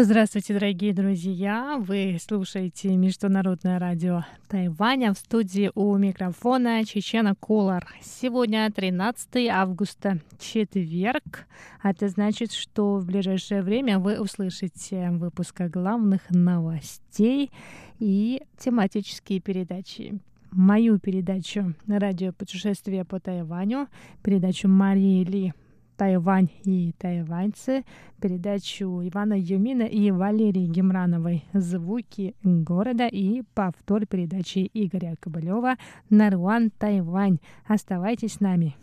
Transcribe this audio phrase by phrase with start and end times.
[0.00, 1.76] Здравствуйте, дорогие друзья!
[1.76, 7.84] Вы слушаете Международное радио Тайваня в студии у микрофона Чечена Кулар.
[8.00, 11.48] Сегодня 13 августа, четверг.
[11.82, 17.50] Это значит, что в ближайшее время вы услышите выпуск главных новостей
[17.98, 20.20] и тематические передачи
[20.52, 23.88] мою передачу «Радио путешествия по Тайваню»,
[24.22, 25.52] передачу Марии Ли
[25.98, 27.84] Тайвань и тайваньцы,
[28.22, 35.74] передачу Ивана Юмина и Валерии Гемрановой «Звуки города» и повтор передачи Игоря Кобылева
[36.08, 37.40] «Наруан Тайвань».
[37.66, 38.76] Оставайтесь с нами.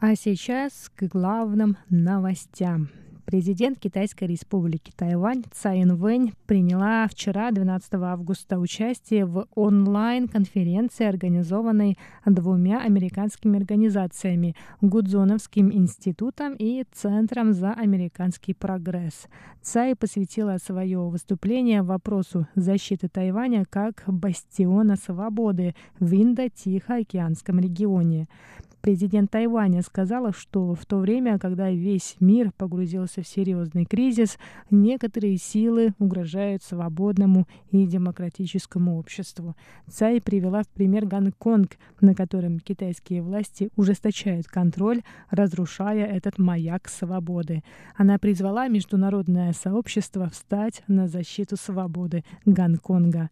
[0.00, 2.88] А сейчас к главным новостям.
[3.24, 12.82] Президент Китайской республики Тайвань Цай Инвэнь приняла вчера, 12 августа, участие в онлайн-конференции, организованной двумя
[12.82, 19.26] американскими организациями– Гудзоновским институтом и Центром за американский прогресс.
[19.62, 28.28] Цай посвятила свое выступление вопросу защиты Тайваня как бастиона свободы в Индо-Тихоокеанском регионе.
[28.80, 34.38] Президент Тайваня сказала, что в то время, когда весь мир погрузился в серьезный кризис,
[34.70, 39.54] некоторые силы угрожают свободному и демократическому обществу.
[39.86, 47.62] Цай привела в пример Гонконг, на котором китайские власти ужесточают контроль, разрушая этот маяк свободы.
[47.96, 53.28] Она призвала международное сообщество встать на защиту свободы Гонконга.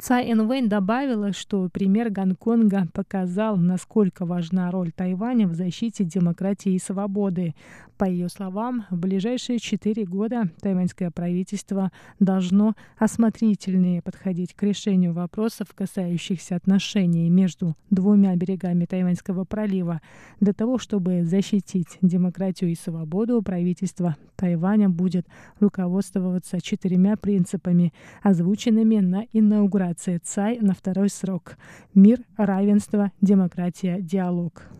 [0.00, 6.78] Цай Энвейн добавила, что пример Гонконга показал, насколько важна роль Тайваня в защите демократии и
[6.78, 7.54] свободы.
[8.00, 15.74] По ее словам, в ближайшие четыре года тайваньское правительство должно осмотрительнее подходить к решению вопросов,
[15.74, 20.00] касающихся отношений между двумя берегами Тайваньского пролива.
[20.40, 25.26] Для того, чтобы защитить демократию и свободу, правительство Тайваня будет
[25.58, 27.92] руководствоваться четырьмя принципами,
[28.22, 31.58] озвученными на инаугурации ЦАЙ на второй срок.
[31.92, 34.70] Мир, равенство, демократия, диалог.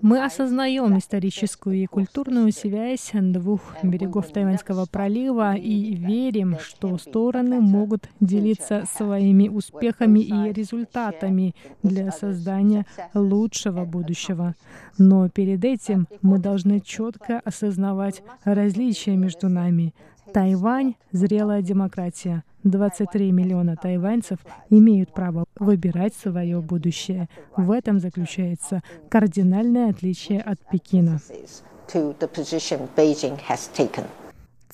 [0.00, 8.08] Мы осознаем историческую и культурную связь двух берегов Тайваньского пролива и верим, что стороны могут
[8.20, 14.54] делиться своими успехами и результатами для создания лучшего будущего.
[14.96, 19.94] Но перед этим мы должны четко осознавать различия между нами.
[20.32, 24.38] Тайвань— зрелая демократия— 23 миллиона тайваньцев
[24.70, 27.28] имеют право выбирать свое будущее.
[27.56, 31.20] В этом заключается кардинальное отличие от Пекина.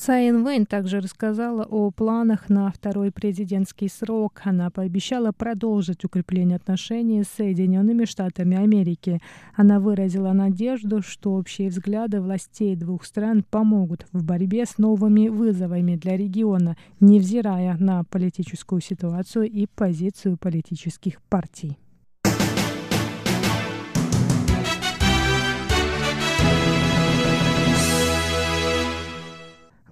[0.05, 4.41] Цай Инвэнь также рассказала о планах на второй президентский срок.
[4.43, 9.21] Она пообещала продолжить укрепление отношений с Соединенными Штатами Америки.
[9.55, 15.95] Она выразила надежду, что общие взгляды властей двух стран помогут в борьбе с новыми вызовами
[15.95, 21.79] для региона, невзирая на политическую ситуацию и позицию политических партий.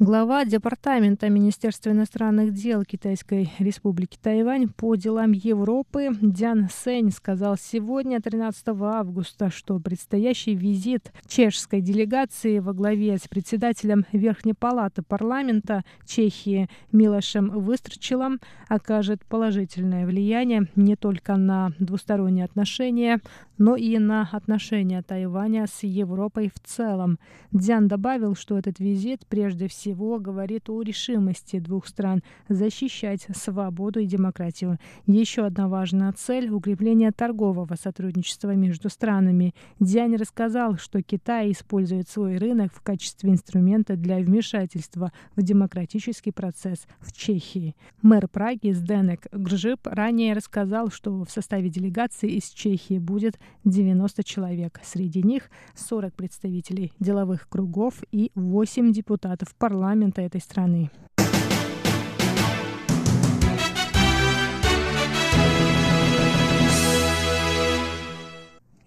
[0.02, 8.18] Глава Департамента Министерства иностранных дел Китайской Республики Тайвань по делам Европы Дян Сэнь сказал сегодня,
[8.18, 16.70] 13 августа, что предстоящий визит чешской делегации во главе с председателем Верхней палаты парламента Чехии
[16.92, 23.20] Милошем Выстрчилом окажет положительное влияние не только на двусторонние отношения,
[23.58, 27.18] но и на отношения Тайваня с Европой в целом.
[27.52, 34.06] Дзян добавил, что этот визит прежде всего говорит о решимости двух стран защищать свободу и
[34.06, 34.78] демократию.
[35.06, 39.54] Еще одна важная цель– укрепление торгового сотрудничества между странами.
[39.78, 46.86] Дзянь рассказал, что Китай использует свой рынок в качестве инструмента для вмешательства в демократический процесс
[47.00, 47.74] в Чехии.
[48.02, 54.80] Мэр Праги Сденек Гржип ранее рассказал, что в составе делегации из Чехии будет 90 человек.
[54.84, 59.79] Среди них 40 представителей деловых кругов и 8 депутатов парламента
[60.22, 60.90] этой страны.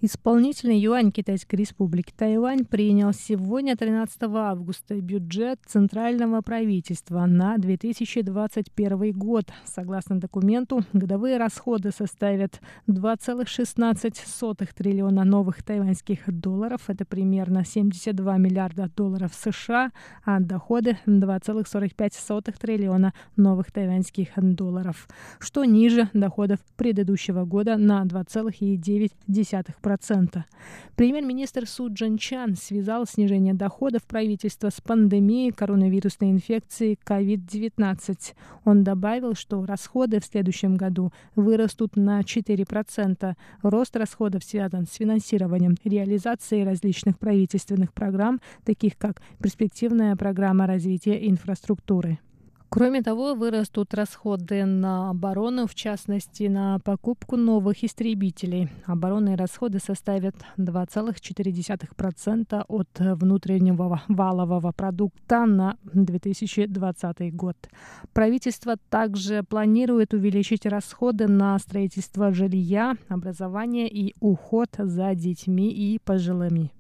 [0.06, 9.46] Исполнительный юань Китайской Республики Тайвань принял сегодня, 13 августа, бюджет Центрального правительства на 2021 год.
[9.64, 12.60] Согласно документу, годовые расходы составят
[12.90, 16.82] 2,16 триллиона новых тайваньских долларов.
[16.90, 19.92] Это примерно 72 миллиарда долларов США,
[20.26, 25.08] а доходы 2,45 триллиона новых тайваньских долларов,
[25.40, 29.93] что ниже доходов предыдущего года на 2,9%.
[29.98, 30.44] 2,5%.
[30.96, 38.34] Премьер-министр Су Джан Чан связал снижение доходов правительства с пандемией коронавирусной инфекции COVID-19.
[38.66, 43.36] Он добавил, что расходы в следующем году вырастут на 4%.
[43.62, 52.20] Рост расходов связан с финансированием реализации различных правительственных программ, таких как перспективная программа развития инфраструктуры.
[52.74, 58.68] Кроме того, вырастут расходы на оборону, в частности, на покупку новых истребителей.
[58.88, 67.58] Оборонные расходы составят 2,4% от внутреннего валового продукта на 2020 год.
[68.12, 76.72] Правительство также планирует увеличить расходы на строительство жилья, образование и уход за детьми и пожилыми.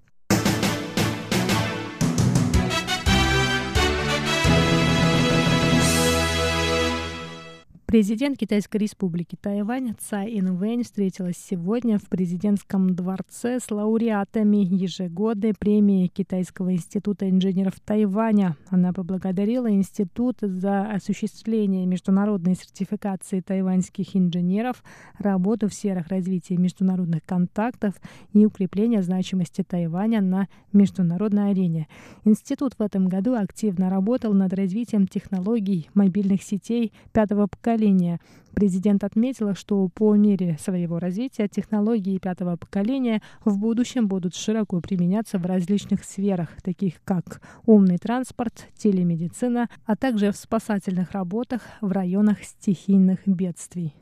[7.93, 16.07] Президент Китайской республики Тайвань Цай Инвэнь встретилась сегодня в президентском дворце с лауреатами ежегодной премии
[16.07, 18.57] Китайского института инженеров Тайваня.
[18.69, 24.83] Она поблагодарила институт за осуществление международной сертификации тайваньских инженеров,
[25.19, 27.93] работу в сферах развития международных контактов
[28.33, 31.87] и укрепления значимости Тайваня на международной арене.
[32.25, 38.19] Институт в этом году активно работал над развитием технологий мобильных сетей пятого поколения поколения.
[38.55, 45.39] Президент отметила, что по мере своего развития технологии пятого поколения в будущем будут широко применяться
[45.39, 52.43] в различных сферах, таких как умный транспорт, телемедицина, а также в спасательных работах в районах
[52.43, 53.95] стихийных бедствий.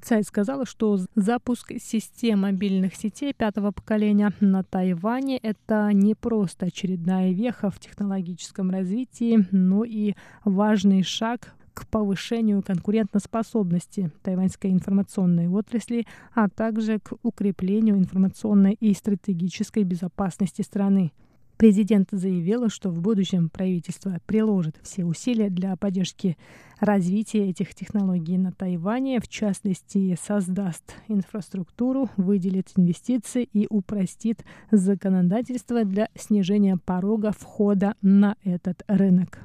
[0.00, 7.32] Цай сказала, что запуск систем мобильных сетей пятого поколения на Тайване— это не просто очередная
[7.32, 16.50] веха в технологическом развитии, но и важный шаг к повышению конкурентоспособности тайваньской информационной отрасли, а
[16.50, 21.12] также к укреплению информационной и стратегической безопасности страны.
[21.56, 26.36] Президент заявила, что в будущем правительство приложит все усилия для поддержки
[26.80, 36.08] развития этих технологий на Тайване, в частности, создаст инфраструктуру, выделит инвестиции и упростит законодательство для
[36.14, 39.40] снижения порога входа на этот рынок.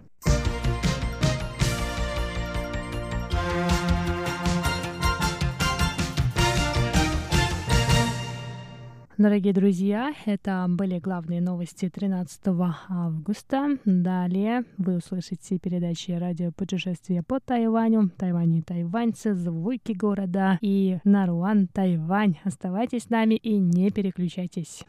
[9.18, 12.42] Дорогие друзья, это были главные новости 13
[12.90, 13.78] августа.
[13.86, 21.68] Далее вы услышите передачи радио путешествия по Тайваню, Тайвань и тайваньцы, звуки города и Наруан,
[21.68, 22.40] Тайвань.
[22.44, 24.84] Оставайтесь с нами и не переключайтесь.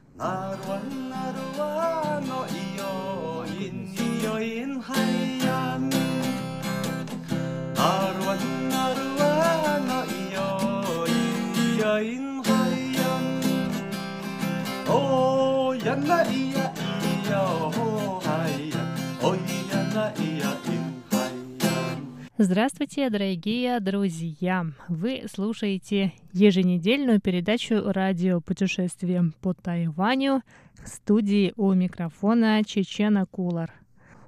[22.39, 24.67] Здравствуйте, дорогие друзья!
[24.89, 30.43] Вы слушаете еженедельную передачу радио «Путешествие по Тайваню»
[30.75, 33.73] в студии у микрофона Чечена Кулар.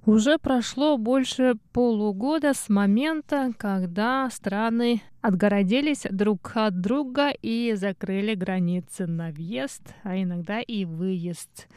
[0.08, 9.06] Уже прошло больше полугода с момента, когда страны отгородились друг от друга и закрыли границы
[9.06, 11.68] на въезд, а иногда и выезд.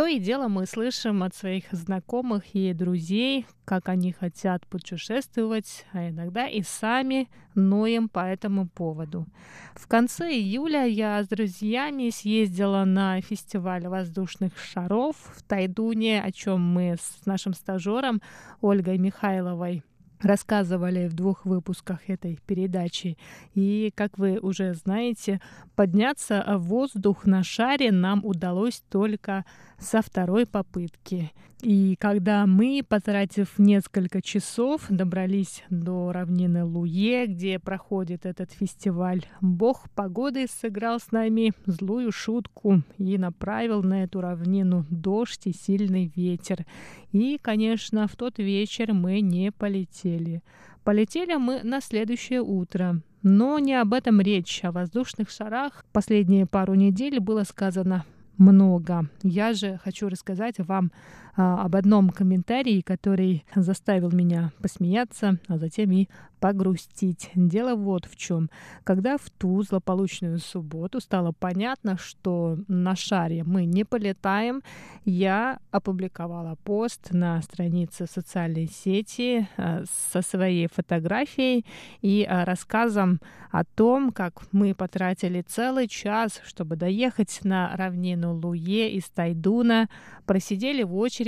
[0.00, 6.08] То и дело мы слышим от своих знакомых и друзей, как они хотят путешествовать, а
[6.08, 9.26] иногда и сами ноем по этому поводу.
[9.74, 16.62] В конце июля я с друзьями съездила на фестиваль воздушных шаров в Тайдуне, о чем
[16.62, 18.22] мы с нашим стажером
[18.62, 19.82] Ольгой Михайловой
[20.22, 23.16] рассказывали в двух выпусках этой передачи.
[23.54, 25.40] И, как вы уже знаете,
[25.74, 29.44] подняться в воздух на шаре нам удалось только
[29.80, 31.32] со второй попытки.
[31.62, 39.90] И когда мы, потратив несколько часов, добрались до равнины Луе, где проходит этот фестиваль, бог
[39.90, 46.64] погоды сыграл с нами злую шутку и направил на эту равнину дождь и сильный ветер.
[47.12, 50.42] И, конечно, в тот вечер мы не полетели.
[50.82, 53.02] Полетели мы на следующее утро.
[53.22, 54.64] Но не об этом речь.
[54.64, 58.06] О воздушных шарах последние пару недель было сказано
[58.40, 59.06] много.
[59.22, 60.90] Я же хочу рассказать вам
[61.36, 66.08] а, об одном комментарии, который заставил меня посмеяться, а затем и
[66.40, 67.30] погрустить.
[67.34, 68.50] Дело вот в чем.
[68.82, 74.62] Когда в ту злополучную субботу стало понятно, что на шаре мы не полетаем,
[75.04, 81.66] я опубликовала пост на странице социальной сети э, со своей фотографией
[82.00, 83.20] и э, рассказом
[83.50, 89.88] о том, как мы потратили целый час, чтобы доехать на равнину Луе из Тайдуна,
[90.24, 91.19] просидели в очереди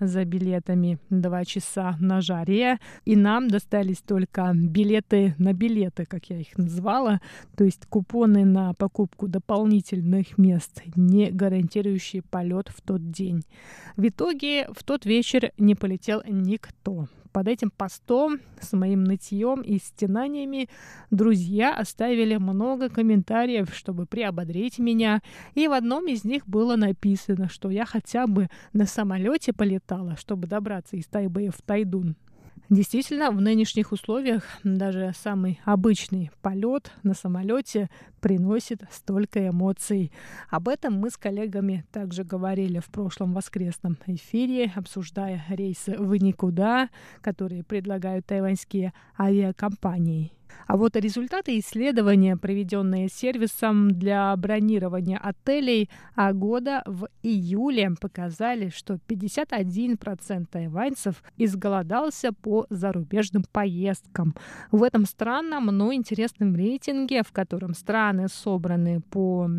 [0.00, 6.38] за билетами два часа на жаре, и нам достались только билеты на билеты, как я
[6.38, 7.20] их назвала,
[7.56, 13.42] то есть купоны на покупку дополнительных мест, не гарантирующие полет в тот день.
[13.96, 17.08] В итоге в тот вечер не полетел никто.
[17.32, 20.68] Под этим постом с моим нытьем и стенаниями
[21.10, 25.20] друзья оставили много комментариев, чтобы приободрить меня,
[25.54, 30.46] и в одном из них было написано, что я хотя бы на самолете полетала, чтобы
[30.46, 32.16] добраться из Тайбэя в Тайдун.
[32.70, 37.88] Действительно, в нынешних условиях даже самый обычный полет на самолете
[38.20, 40.12] приносит столько эмоций.
[40.50, 46.90] Об этом мы с коллегами также говорили в прошлом воскресном эфире, обсуждая рейсы в никуда,
[47.22, 50.37] которые предлагают тайваньские авиакомпании.
[50.66, 58.98] А вот результаты исследования, проведенные сервисом для бронирования отелей а года в июле, показали, что
[59.08, 64.34] 51% тайваньцев изголодался по зарубежным поездкам.
[64.72, 69.50] В этом странном, но интересном рейтинге, в котором страны собраны по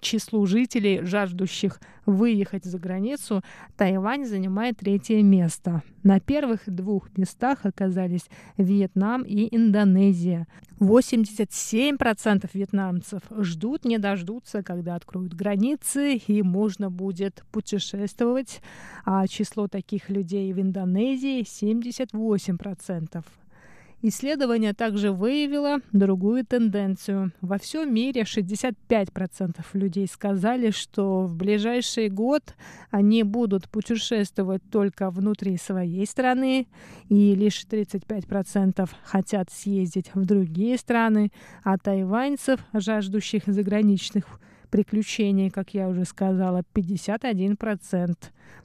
[0.00, 3.42] числу жителей, жаждущих выехать за границу,
[3.76, 5.82] Тайвань занимает третье место.
[6.02, 10.33] На первых двух местах оказались Вьетнам и Индонезия.
[10.80, 18.60] 87% вьетнамцев ждут, не дождутся, когда откроют границы, и можно будет путешествовать.
[19.04, 23.24] А число таких людей в Индонезии 78%.
[24.02, 27.32] Исследование также выявило другую тенденцию.
[27.40, 32.54] Во всем мире 65% людей сказали, что в ближайший год
[32.90, 36.66] они будут путешествовать только внутри своей страны,
[37.08, 41.32] и лишь 35% хотят съездить в другие страны,
[41.62, 44.40] а тайваньцев, жаждущих заграничных
[44.74, 48.16] приключений, как я уже сказала, 51%.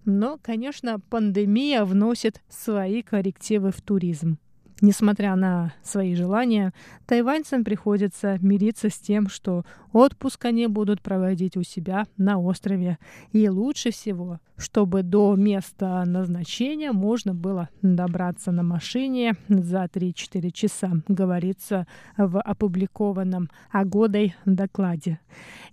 [0.05, 4.39] Но, конечно, пандемия вносит свои коррективы в туризм.
[4.81, 6.73] Несмотря на свои желания,
[7.05, 12.97] тайваньцам приходится мириться с тем, что отпуск они будут проводить у себя на острове.
[13.31, 20.91] И лучше всего, чтобы до места назначения можно было добраться на машине за 3-4 часа,
[21.07, 21.85] говорится
[22.17, 25.19] в опубликованном Агодой докладе.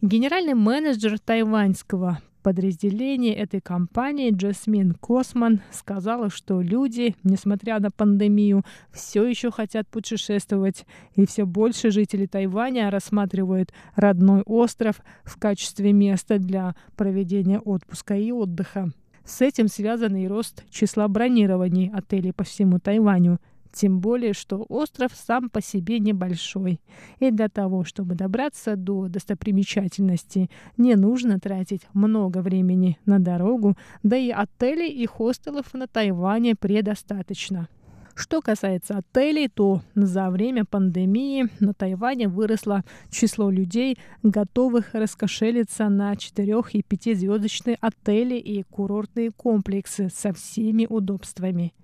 [0.02, 8.62] Генеральный менеджер тайваньского подразделении этой компании Джасмин Косман сказала, что люди, несмотря на пандемию,
[8.92, 10.86] все еще хотят путешествовать,
[11.16, 18.30] и все больше жителей Тайваня рассматривают родной остров в качестве места для проведения отпуска и
[18.30, 18.92] отдыха.
[19.24, 23.40] С этим связан и рост числа бронирований отелей по всему Тайваню–
[23.76, 26.80] тем более, что остров сам по себе небольшой.
[27.20, 34.16] И для того, чтобы добраться до достопримечательности, не нужно тратить много времени на дорогу, да
[34.16, 37.68] и отелей и хостелов на Тайване предостаточно.
[38.14, 46.16] Что касается отелей, то за время пандемии на Тайване выросло число людей, готовых раскошелиться на
[46.16, 51.74] 4 и 5 звездочные отели и курортные комплексы со всеми удобствами.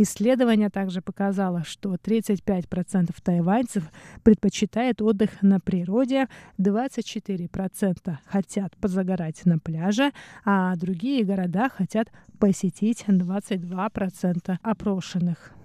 [0.00, 3.82] Исследование также показало, что 35% тайваньцев
[4.22, 6.28] предпочитают отдых на природе,
[6.58, 10.12] 24% хотят позагорать на пляже,
[10.44, 15.57] а другие города хотят посетить 22% опрошенных.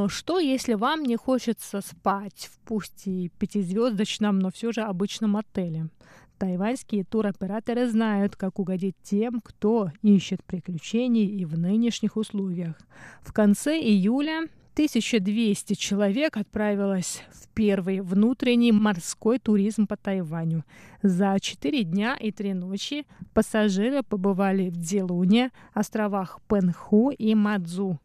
[0.00, 5.36] Но что, если вам не хочется спать в пусть и пятизвездочном, но все же обычном
[5.36, 5.90] отеле?
[6.38, 12.76] Тайваньские туроператоры знают, как угодить тем, кто ищет приключений и в нынешних условиях.
[13.20, 20.64] В конце июля 1200 человек отправилось в первый внутренний морской туризм по Тайваню.
[21.02, 23.04] За 4 дня и 3 ночи
[23.34, 28.00] пассажиры побывали в Делуне, островах Пенху и Мадзу.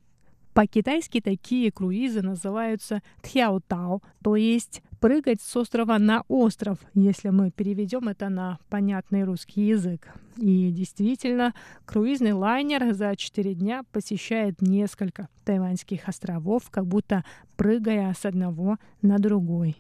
[0.55, 8.07] По-китайски такие круизы называются тхяотао, то есть прыгать с острова на остров, если мы переведем
[8.07, 10.13] это на понятный русский язык.
[10.37, 17.25] И действительно, круизный лайнер за 4 дня посещает несколько тайваньских островов, как будто
[17.57, 19.75] прыгая с одного на другой.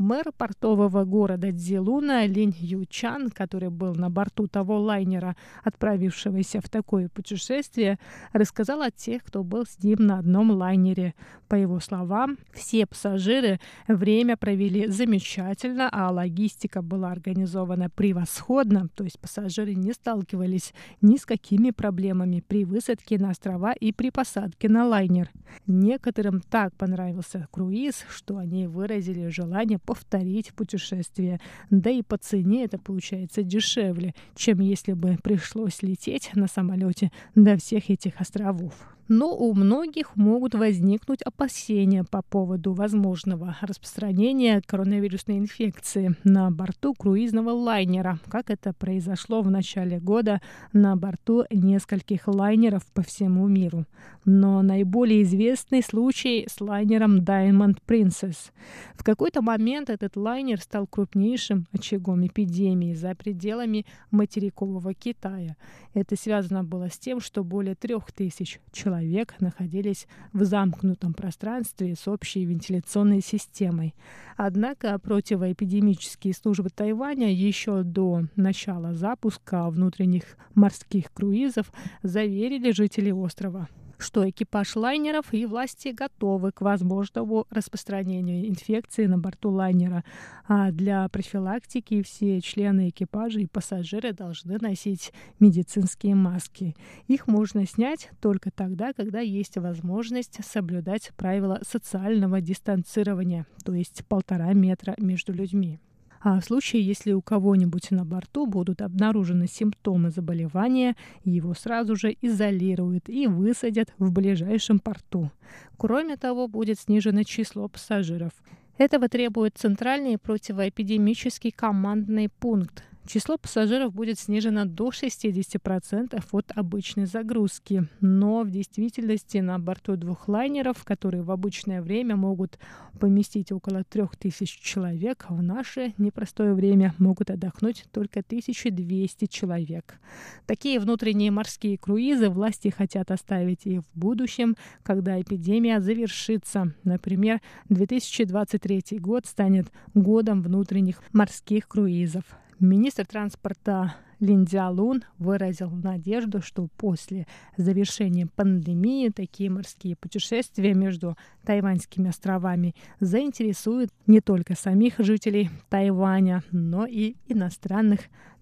[0.00, 7.10] Мэр портового города Дзилуна Линь Ючан, который был на борту того лайнера, отправившегося в такое
[7.10, 7.98] путешествие,
[8.32, 11.14] рассказал о тех, кто был с ним на одном лайнере.
[11.48, 19.20] По его словам, все пассажиры время провели замечательно, а логистика была организована превосходно, то есть
[19.20, 24.86] пассажиры не сталкивались ни с какими проблемами при высадке на острова и при посадке на
[24.86, 25.30] лайнер.
[25.66, 31.40] Некоторым так понравился круиз, что они выразили желание повторить путешествие.
[31.68, 37.56] Да и по цене это получается дешевле, чем если бы пришлось лететь на самолете до
[37.56, 38.72] всех этих островов.
[39.12, 47.50] Но у многих могут возникнуть опасения по поводу возможного распространения коронавирусной инфекции на борту круизного
[47.50, 50.40] лайнера, как это произошло в начале года
[50.72, 53.84] на борту нескольких лайнеров по всему миру.
[54.24, 58.52] Но наиболее известный случай с лайнером Diamond Princess.
[58.94, 65.56] В какой-то момент этот лайнер стал крупнейшим очагом эпидемии за пределами материкового Китая.
[65.94, 71.94] Это связано было с тем, что более трех тысяч человек человек находились в замкнутом пространстве
[71.94, 73.94] с общей вентиляционной системой.
[74.36, 83.68] Однако противоэпидемические службы Тайваня еще до начала запуска внутренних морских круизов заверили жителей острова
[84.02, 90.04] что экипаж лайнеров и власти готовы к возможному распространению инфекции на борту лайнера.
[90.46, 96.76] А для профилактики все члены экипажа и пассажиры должны носить медицинские маски.
[97.06, 104.52] Их можно снять только тогда, когда есть возможность соблюдать правила социального дистанцирования, то есть полтора
[104.52, 105.78] метра между людьми.
[106.22, 112.14] А в случае, если у кого-нибудь на борту будут обнаружены симптомы заболевания, его сразу же
[112.20, 115.30] изолируют и высадят в ближайшем порту.
[115.78, 118.32] Кроме того, будет снижено число пассажиров.
[118.76, 127.88] Этого требует Центральный противоэпидемический командный пункт, число пассажиров будет снижено до 60% от обычной загрузки.
[128.00, 132.58] Но в действительности на борту двух лайнеров, которые в обычное время могут
[133.00, 139.98] поместить около 3000 человек, в наше непростое время могут отдохнуть только 1200 человек.
[140.46, 146.74] Такие внутренние морские круизы власти хотят оставить и в будущем, когда эпидемия завершится.
[146.84, 152.22] Например, 2023 год станет годом внутренних морских круизов.
[152.60, 162.10] Министр транспорта Лин Дзялун выразил надежду, что после завершения пандемии такие морские путешествия между Тайваньскими
[162.10, 168.00] островами заинтересуют не только самих жителей Тайваня, но и иностранных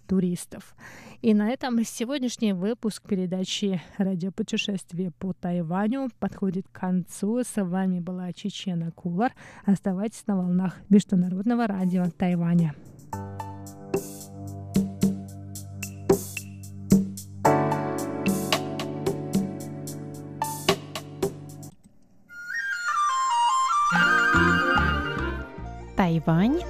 [0.09, 0.75] туристов.
[1.23, 7.45] И на этом сегодняшний выпуск передачи «Радиопутешествие по Тайваню» подходит к концу.
[7.45, 9.33] С вами была Чечена Кулар.
[9.65, 12.75] Оставайтесь на волнах Международного радио Тайваня.
[26.09, 26.63] Тайвань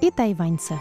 [0.00, 0.74] и тайваньцы.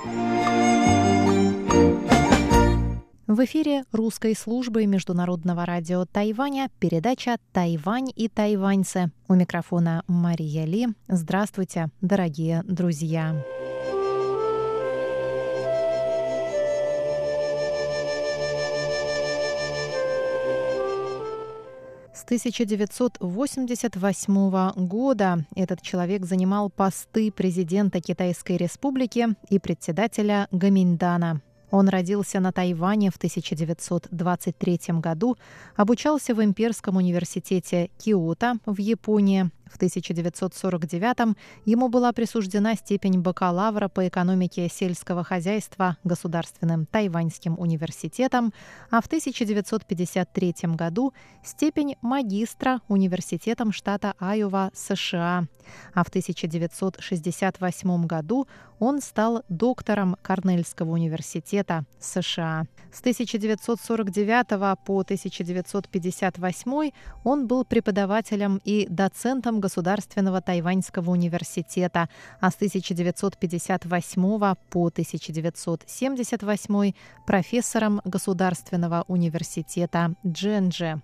[3.26, 9.10] В эфире русской службы Международного радио Тайваня передача «Тайвань и тайваньцы».
[9.28, 10.90] У микрофона Мария Ли.
[11.08, 13.44] Здравствуйте, дорогие друзья.
[22.28, 31.42] 1988 года этот человек занимал посты президента Китайской Республики и председателя Гаминьдана.
[31.72, 35.38] Он родился на Тайване в 1923 году,
[35.78, 44.08] обучался в Имперском университете Киото в Японии, в 1949 ему была присуждена степень бакалавра по
[44.08, 48.54] экономике сельского хозяйства Государственным Тайваньским университетом,
[48.90, 55.46] а в 1953 году степень магистра Университетом штата Айова, США.
[55.94, 58.48] А в 1968 году
[58.80, 62.66] он стал доктором Корнельского университета США.
[62.92, 66.92] С 1949 по 1958
[67.24, 76.94] он был преподавателем и доцентом Государственного тайваньского университета, а с 1958 по 1978
[77.26, 81.02] профессором Государственного университета Дженджи.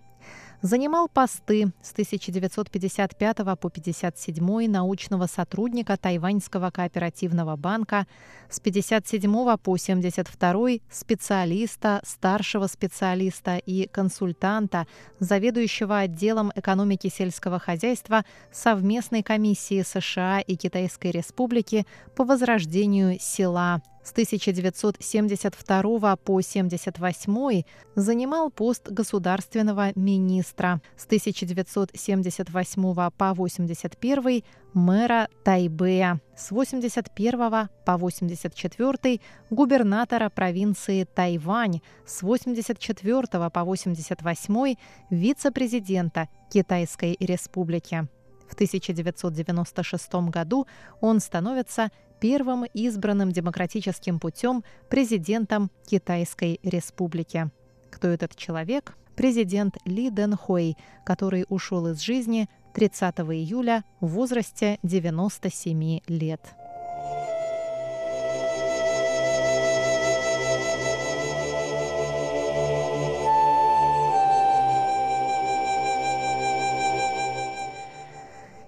[0.63, 8.07] Занимал посты с 1955 по 1957 научного сотрудника Тайваньского кооперативного банка,
[8.49, 14.87] с 1957 по 1972 специалиста, старшего специалиста и консультанта,
[15.19, 24.11] заведующего отделом экономики сельского хозяйства совместной комиссии США и Китайской Республики по возрождению села с
[24.11, 27.63] 1972 по 1978
[27.95, 30.81] занимал пост государственного министра.
[30.97, 36.19] С 1978 по 1981 мэра Тайбэя.
[36.35, 41.79] С 1981 по 1984 губернатора провинции Тайвань.
[42.05, 44.75] С 1984 по 1988
[45.09, 48.07] вице-президента Китайской республики.
[48.53, 50.67] В 1996 году
[51.01, 51.89] он становится
[52.23, 57.51] первым избранным демократическим путем президентом Китайской Республики.
[57.91, 58.95] Кто этот человек?
[59.17, 66.39] Президент Ли Дэн Хуэй, который ушел из жизни 30 июля в возрасте 97 лет.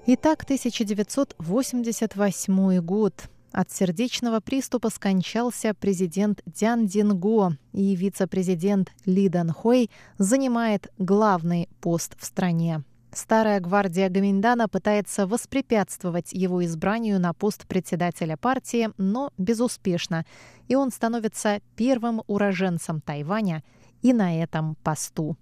[0.07, 3.29] Итак, 1988 год.
[3.55, 12.17] От сердечного приступа скончался президент Дян Динго, и вице-президент Ли Дан Хой занимает главный пост
[12.19, 12.83] в стране.
[13.13, 20.25] Старая гвардия Гаминдана пытается воспрепятствовать его избранию на пост председателя партии, но безуспешно,
[20.67, 23.63] и он становится первым уроженцем Тайваня
[24.01, 25.37] и на этом посту.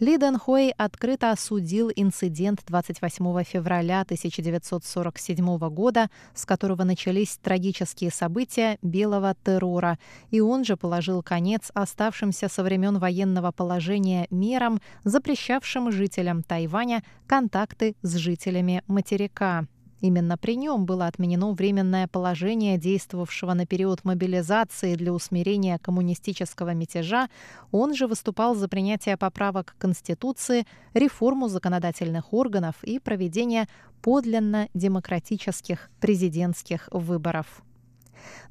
[0.00, 8.78] Ли Дэн Хуэй открыто осудил инцидент 28 февраля 1947 года, с которого начались трагические события
[8.82, 9.98] белого террора,
[10.30, 17.96] и он же положил конец оставшимся со времен военного положения мерам, запрещавшим жителям Тайваня контакты
[18.02, 19.66] с жителями материка.
[20.00, 27.28] Именно при нем было отменено временное положение действовавшего на период мобилизации для усмирения коммунистического мятежа.
[27.72, 33.66] Он же выступал за принятие поправок к Конституции, реформу законодательных органов и проведение
[34.00, 37.62] подлинно демократических президентских выборов.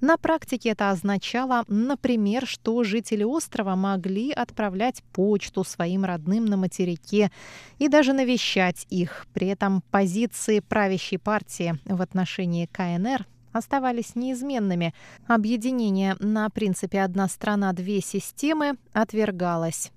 [0.02, 7.32] На практике это означало, например, что жители острова могли отправлять почту своим родным на материке
[7.80, 9.26] и даже навещать их.
[9.34, 14.94] При этом позиции правящей партии в отношении КНР оставались неизменными.
[15.28, 19.92] Объединение на принципе «одна страна, две системы» отвергалось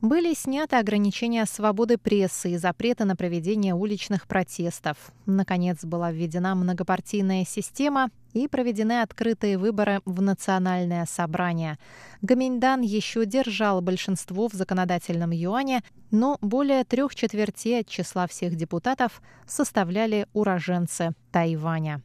[0.00, 4.96] были сняты ограничения свободы прессы и запреты на проведение уличных протестов.
[5.26, 11.78] Наконец была введена многопартийная система и проведены открытые выборы в национальное собрание.
[12.22, 19.22] Гаминьдан еще держал большинство в законодательном юане, но более трех четвертей от числа всех депутатов
[19.46, 22.02] составляли уроженцы Тайваня.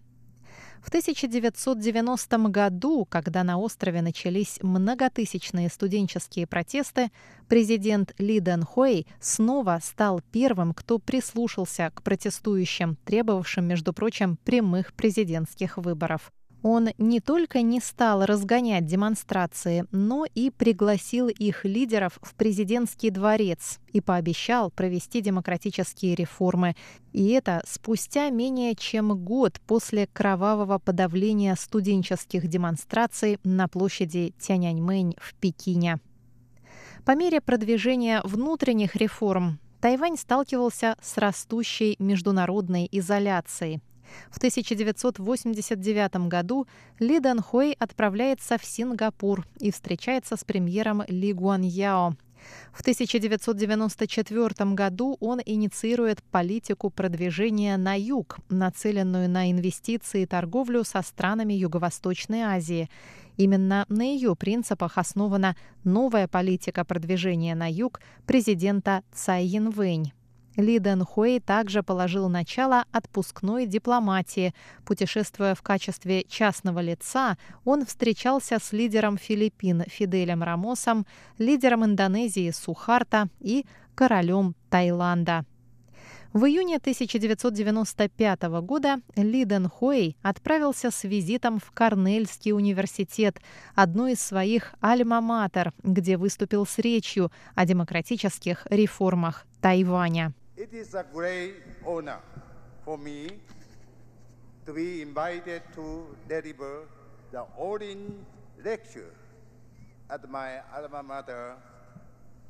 [0.87, 7.11] В 1990 году, когда на острове начались многотысячные студенческие протесты,
[7.49, 14.93] президент Ли Дэн Хуэй снова стал первым, кто прислушался к протестующим, требовавшим, между прочим, прямых
[14.93, 16.31] президентских выборов.
[16.63, 23.79] Он не только не стал разгонять демонстрации, но и пригласил их лидеров в президентский дворец
[23.93, 26.75] и пообещал провести демократические реформы.
[27.13, 35.35] И это спустя менее чем год после кровавого подавления студенческих демонстраций на площади Тяньаньмэнь в
[35.35, 35.99] Пекине.
[37.05, 43.79] По мере продвижения внутренних реформ Тайвань сталкивался с растущей международной изоляцией.
[44.29, 46.67] В 1989 году
[46.99, 52.15] Ли Дан Хуэй отправляется в Сингапур и встречается с премьером Ли Гуаньяо.
[52.71, 61.01] В 1994 году он инициирует политику продвижения на юг, нацеленную на инвестиции и торговлю со
[61.01, 62.89] странами Юго-Восточной Азии.
[63.37, 70.11] Именно на ее принципах основана новая политика продвижения на юг президента Цай Янвэнь.
[70.57, 74.53] Ли Дэн Хуэй также положил начало отпускной дипломатии.
[74.85, 81.05] Путешествуя в качестве частного лица, он встречался с лидером Филиппин Фиделем Рамосом,
[81.37, 83.65] лидером Индонезии Сухарта и
[83.95, 85.45] королем Таиланда.
[86.33, 93.39] В июне 1995 года Ли Дэн Хуэй отправился с визитом в Корнельский университет,
[93.75, 100.33] одну из своих альма-матер, где выступил с речью о демократических реформах Тайваня.
[100.57, 101.53] It is a great
[101.85, 102.17] honor
[102.83, 103.29] for me
[104.65, 106.87] to be invited to deliver
[107.31, 108.25] the orange
[108.65, 109.13] lecture
[110.09, 111.53] at my alma mater,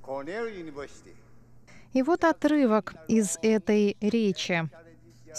[0.02, 1.16] Cornell University.
[1.92, 4.70] И вот отрывок из этой речи.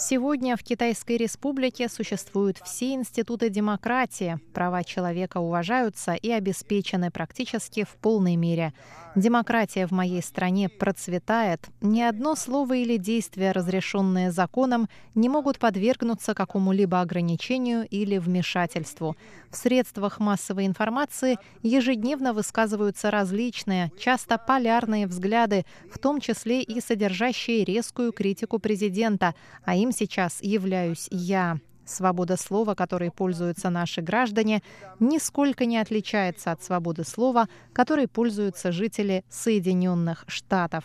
[0.01, 7.97] Сегодня в Китайской Республике существуют все институты демократии, права человека уважаются и обеспечены практически в
[7.97, 8.73] полной мере.
[9.15, 11.67] Демократия в моей стране процветает.
[11.81, 19.17] Ни одно слово или действие, разрешенное законом, не могут подвергнуться какому-либо ограничению или вмешательству.
[19.49, 27.65] В средствах массовой информации ежедневно высказываются различные, часто полярные взгляды, в том числе и содержащие
[27.65, 29.33] резкую критику президента,
[29.65, 31.57] а им сейчас являюсь я.
[31.85, 34.61] Свобода слова, которой пользуются наши граждане,
[34.99, 40.83] нисколько не отличается от свободы слова, которой пользуются жители Соединенных Штатов.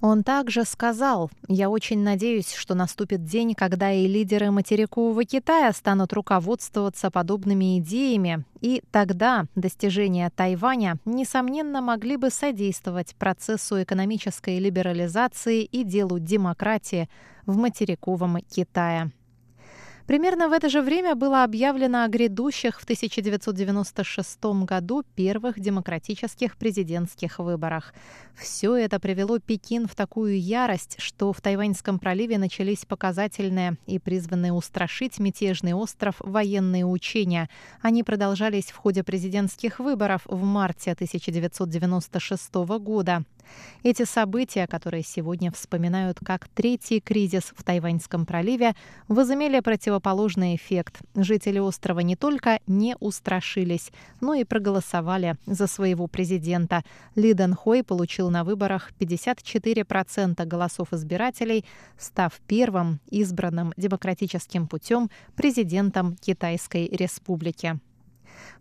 [0.00, 6.12] Он также сказал, «Я очень надеюсь, что наступит день, когда и лидеры материкового Китая станут
[6.12, 15.82] руководствоваться подобными идеями, и тогда достижения Тайваня, несомненно, могли бы содействовать процессу экономической либерализации и
[15.82, 17.08] делу демократии
[17.46, 19.12] в материковом Китае».
[20.06, 27.40] Примерно в это же время было объявлено о грядущих в 1996 году первых демократических президентских
[27.40, 27.92] выборах.
[28.36, 34.52] Все это привело Пекин в такую ярость, что в Тайваньском проливе начались показательные и призванные
[34.52, 37.50] устрашить мятежный остров военные учения.
[37.82, 43.24] Они продолжались в ходе президентских выборов в марте 1996 года.
[43.82, 48.74] Эти события, которые сегодня вспоминают как третий кризис в Тайваньском проливе,
[49.08, 51.00] возымели противоположный эффект.
[51.14, 56.82] Жители острова не только не устрашились, но и проголосовали за своего президента.
[57.14, 61.64] Ли Дэн Хой получил на выборах 54% голосов избирателей,
[61.98, 67.78] став первым избранным демократическим путем президентом Китайской Республики.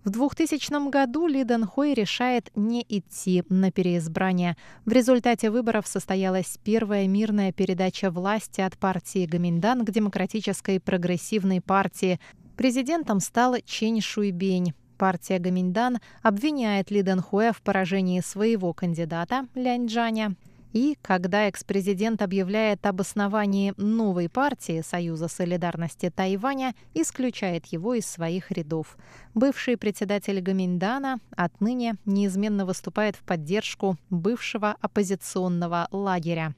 [0.05, 4.55] В 2000 году Ли Дэн Хой решает не идти на переизбрание.
[4.85, 12.19] В результате выборов состоялась первая мирная передача власти от партии Гаминдан к Демократической прогрессивной партии.
[12.55, 14.75] Президентом стал Чень Шуйбень.
[14.99, 20.35] Партия Гаминдан обвиняет Ли Дэн Хуэ в поражении своего кандидата Лянь Джаня
[20.75, 28.51] и когда экс-президент объявляет об основании новой партии Союза солидарности Тайваня, исключает его из своих
[28.51, 28.97] рядов.
[29.33, 36.53] Бывший председатель Гаминдана отныне неизменно выступает в поддержку бывшего оппозиционного лагеря.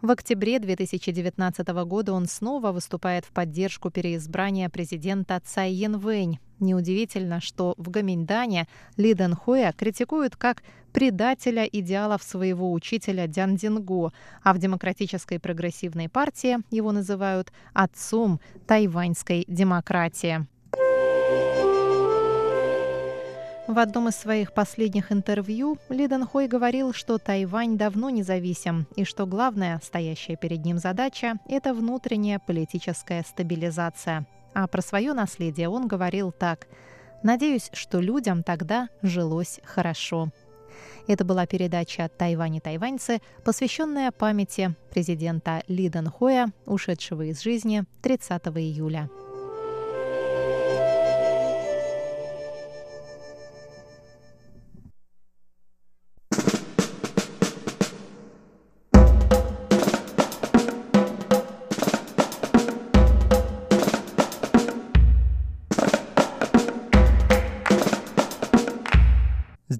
[0.00, 6.38] В октябре 2019 года он снова выступает в поддержку переизбрания президента Цай Янвэнь.
[6.58, 8.66] Неудивительно, что в Гаминьдане
[8.96, 16.08] Ли Дэн Хуэ критикуют как предателя идеалов своего учителя Дян Динго, а в Демократической прогрессивной
[16.08, 20.46] партии его называют отцом тайваньской демократии.
[23.66, 29.04] В одном из своих последних интервью Ли Дэн Хой говорил, что Тайвань давно независим и
[29.04, 34.24] что главная, стоящая перед ним задача– это внутренняя политическая стабилизация.
[34.56, 36.66] А про свое наследие он говорил так
[37.22, 40.30] «Надеюсь, что людям тогда жилось хорошо».
[41.06, 47.84] Это была передача «Тайвань и тайваньцы», посвященная памяти президента Ли Дэн Хоя, ушедшего из жизни
[48.00, 49.10] 30 июля.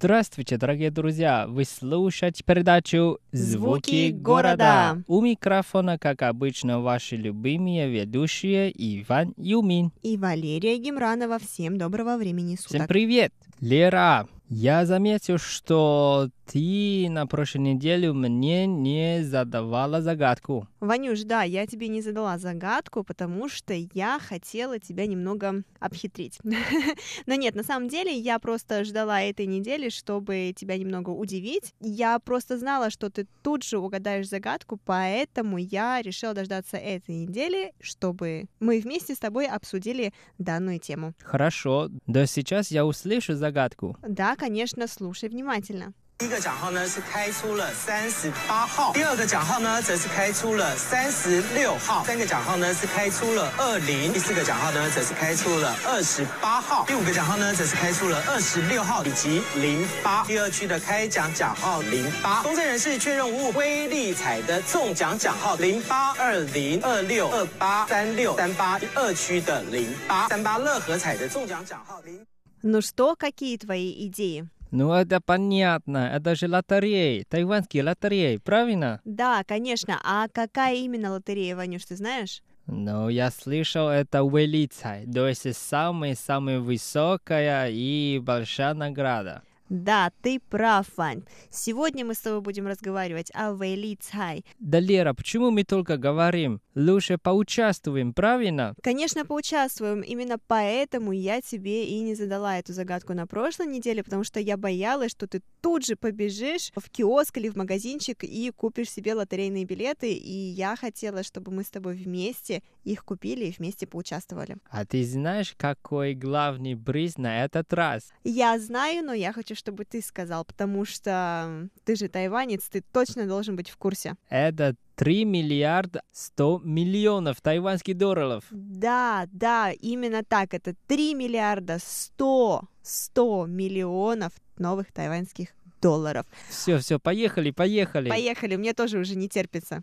[0.06, 1.46] Здравствуйте, дорогие друзья!
[1.48, 5.02] Вы слушаете передачу «Звуки города».
[5.08, 9.90] У микрофона, как обычно, ваши любимые ведущие Иван Юмин.
[10.04, 11.40] И Валерия Гемранова.
[11.40, 12.68] Всем доброго времени суток.
[12.68, 13.32] Всем привет!
[13.60, 20.68] Лера, я заметил, что ты на прошлой неделе мне не задавала загадку.
[20.80, 26.38] Ванюш, да, я тебе не задала загадку, потому что я хотела тебя немного обхитрить.
[27.26, 31.74] Но нет, на самом деле я просто ждала этой недели, чтобы тебя немного удивить.
[31.80, 37.72] Я просто знала, что ты тут же угадаешь загадку, поэтому я решила дождаться этой недели,
[37.80, 41.14] чтобы мы вместе с тобой обсудили данную тему.
[41.22, 43.96] Хорошо, да сейчас я услышу загадку.
[44.06, 45.92] Да, конечно, слушай внимательно.
[46.17, 60.23] 第一个奖号呢是开出了三十八号，第二个奖号呢则是开出了三十六号，三个奖号呢是开出了二零，第四个奖号呢则是开出了二十八号，第五个奖号呢则是开出了二十六号以及零八。
[60.25, 72.23] 第二区的开奖奖号零八，公证人士确认无误，威力彩的中奖奖号零八二零二六二八三六三八，二区的零八三八乐和彩的中奖奖号零。
[72.61, 74.45] Ну что, какие твои идеи?
[74.76, 76.10] Ну, это понятно.
[76.14, 77.24] Это же лотереи.
[77.30, 79.00] Тайванские лотереи, правильно?
[79.06, 79.98] Да, конечно.
[80.04, 82.42] А какая именно лотерея, Ванюш, ты знаешь?
[82.66, 85.06] Ну, я слышал, это Уэлицай.
[85.10, 89.42] То есть самая-самая высокая и большая награда.
[89.68, 91.24] Да, ты прав, Вань.
[91.50, 94.44] Сегодня мы с тобой будем разговаривать о Вэйли Цай.
[94.60, 96.60] Да, Лера, почему мы только говорим?
[96.74, 98.74] Лучше поучаствуем, правильно?
[98.82, 100.02] Конечно, поучаствуем.
[100.02, 104.56] Именно поэтому я тебе и не задала эту загадку на прошлой неделе, потому что я
[104.56, 109.64] боялась, что ты тут же побежишь в киоск или в магазинчик и купишь себе лотерейные
[109.64, 114.58] билеты, и я хотела, чтобы мы с тобой вместе их купили и вместе поучаствовали.
[114.70, 118.12] А ты знаешь, какой главный приз на этот раз?
[118.22, 123.26] Я знаю, но я хочу, чтобы ты сказал, потому что ты же тайванец, ты точно
[123.26, 124.14] должен быть в курсе.
[124.28, 128.44] Это 3 миллиарда 100 миллионов тайванских долларов.
[128.50, 130.54] Да, да, именно так.
[130.54, 135.48] Это 3 миллиарда 100, 100 миллионов новых тайваньских
[135.80, 136.26] долларов.
[136.48, 138.08] Все, все, поехали, поехали.
[138.08, 139.82] Поехали, мне тоже уже не терпится.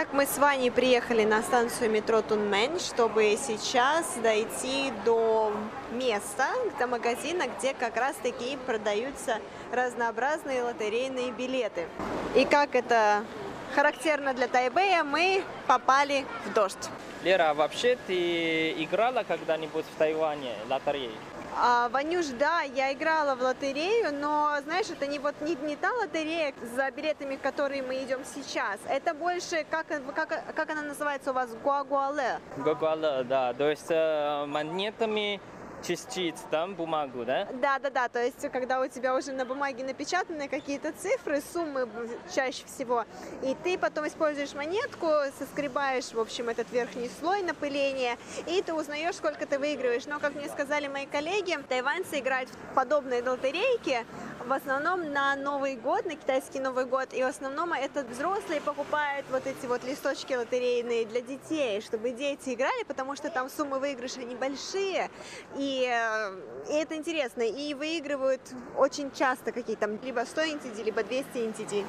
[0.00, 5.52] Итак, мы с Ваней приехали на станцию метро Тунмэнь, чтобы сейчас дойти до
[5.92, 6.46] места,
[6.78, 11.86] до магазина, где как раз таки продаются разнообразные лотерейные билеты.
[12.34, 13.24] И как это
[13.74, 16.90] характерно для Тайбэя, мы попали в дождь.
[17.22, 21.10] Лера, а вообще ты играла когда-нибудь в Тайване лотереи?
[21.56, 25.92] А, Ванюш, да, я играла в лотерею, но, знаешь, это не вот не, не та
[25.92, 28.78] лотерея за билетами, в которые мы идем сейчас.
[28.88, 32.38] Это больше, как, как, как она называется у вас, гуагуале?
[32.56, 35.40] Гуагуале, да, то есть э, монетами
[35.86, 37.46] частиц, там бумагу, да?
[37.52, 38.08] Да, да, да.
[38.08, 41.88] То есть, когда у тебя уже на бумаге напечатаны какие-то цифры, суммы
[42.34, 43.04] чаще всего,
[43.42, 48.16] и ты потом используешь монетку, соскребаешь, в общем, этот верхний слой напыления,
[48.46, 50.06] и ты узнаешь, сколько ты выигрываешь.
[50.06, 54.04] Но, как мне сказали мои коллеги, тайваньцы играют в подобные лотерейки,
[54.46, 59.26] в основном на Новый год, на китайский Новый год, и в основном это взрослые покупают
[59.30, 64.20] вот эти вот листочки лотерейные для детей, чтобы дети играли, потому что там суммы выигрыша
[64.20, 65.10] небольшие,
[65.56, 68.40] и, э, и это интересно, и выигрывают
[68.76, 71.84] очень часто какие-то, либо 100 NTD, либо 200 NTD.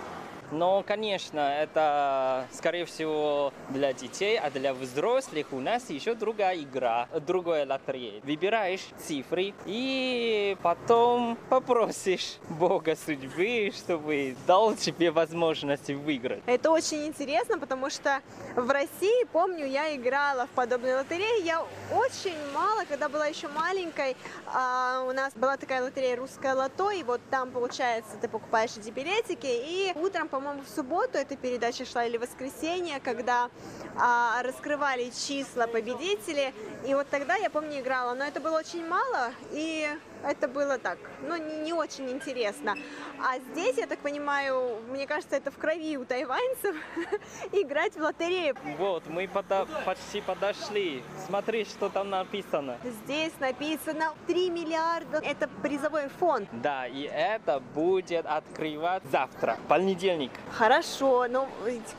[0.51, 7.07] Но, конечно, это, скорее всего, для детей, а для взрослых у нас еще другая игра,
[7.25, 8.21] другая лотерея.
[8.23, 16.43] Выбираешь цифры и потом попросишь Бога судьбы, чтобы дал тебе возможность выиграть.
[16.45, 18.21] Это очень интересно, потому что
[18.55, 21.43] в России, помню, я играла в подобные лотереи.
[21.45, 24.17] Я очень мало, когда была еще маленькой,
[24.53, 28.89] а, у нас была такая лотерея «Русское лото», и вот там, получается, ты покупаешь эти
[28.89, 33.51] билетики, и утром, по по-моему, в субботу эта передача шла или в воскресенье, когда
[33.95, 36.51] а, раскрывали числа победителей.
[36.87, 39.87] И вот тогда, я помню, играла, но это было очень мало, и
[40.25, 42.75] это было так, ну, не, очень интересно.
[43.19, 46.75] А здесь, я так понимаю, мне кажется, это в крови у тайваньцев
[47.51, 48.55] играть в лотерею.
[48.77, 51.03] Вот, мы пода- почти подошли.
[51.27, 52.77] Смотри, что там написано.
[52.83, 55.19] Здесь написано 3 миллиарда.
[55.23, 56.49] Это призовой фонд.
[56.51, 60.31] Да, и это будет открывать завтра, понедельник.
[60.51, 61.27] Хорошо.
[61.29, 61.47] Ну,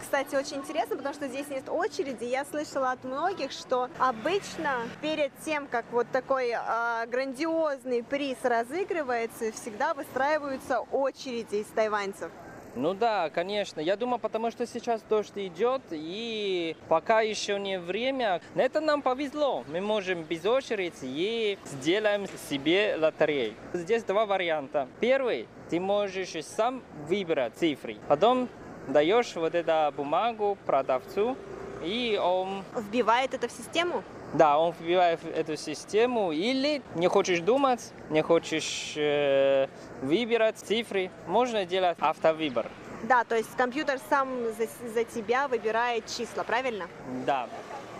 [0.00, 2.24] кстати, очень интересно, потому что здесь нет очереди.
[2.24, 9.50] Я слышала от многих, что обычно перед тем, как вот такой э, грандиозный приз разыгрывается,
[9.52, 12.30] всегда выстраиваются очереди из тайваньцев.
[12.74, 13.80] Ну да, конечно.
[13.80, 18.42] Я думаю, потому что сейчас дождь идет, и пока еще не время.
[18.54, 19.64] Это нам повезло.
[19.66, 23.54] Мы можем без очереди и сделаем себе лотерею.
[23.72, 24.88] Здесь два варианта.
[25.00, 27.96] Первый, ты можешь сам выбрать цифры.
[28.08, 28.50] Потом
[28.88, 31.34] даешь вот эту бумагу продавцу,
[31.82, 32.62] и он...
[32.76, 34.04] Вбивает это в систему?
[34.34, 39.68] Да, он вбивает эту систему, или не хочешь думать, не хочешь э,
[40.00, 42.66] выбирать цифры, можно делать автовыбор.
[43.02, 46.86] Да, то есть компьютер сам за, за тебя выбирает числа, правильно?
[47.26, 47.48] Да.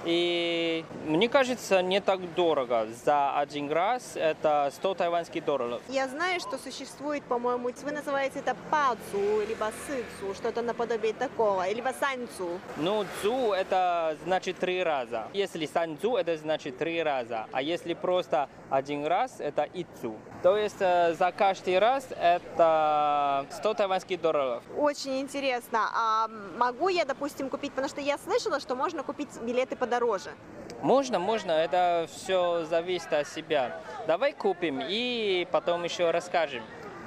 [0.04, 2.86] И мне кажется, не так дорого.
[3.04, 5.80] За один раз это 100 тайваньских долларов.
[5.88, 11.90] Я знаю, что существует, по-моему, вы называете это пацу, либо сыцу, что-то наподобие такого, либо
[11.98, 12.58] санцу.
[12.76, 15.28] Ну, цу это значит три раза.
[15.32, 17.46] Если санцу, это значит три раза.
[17.52, 20.16] А если просто один раз, это ицу.
[20.42, 24.62] То есть э, за каждый раз это 100 тайваньских долларов.
[24.76, 25.90] Очень интересно.
[25.94, 30.30] А могу я, допустим, купить, потому что я слышала, что можно купить билеты подороже.
[30.80, 33.80] Можно, можно, это все зависит от себя.
[34.06, 36.62] Давай купим и потом еще расскажем.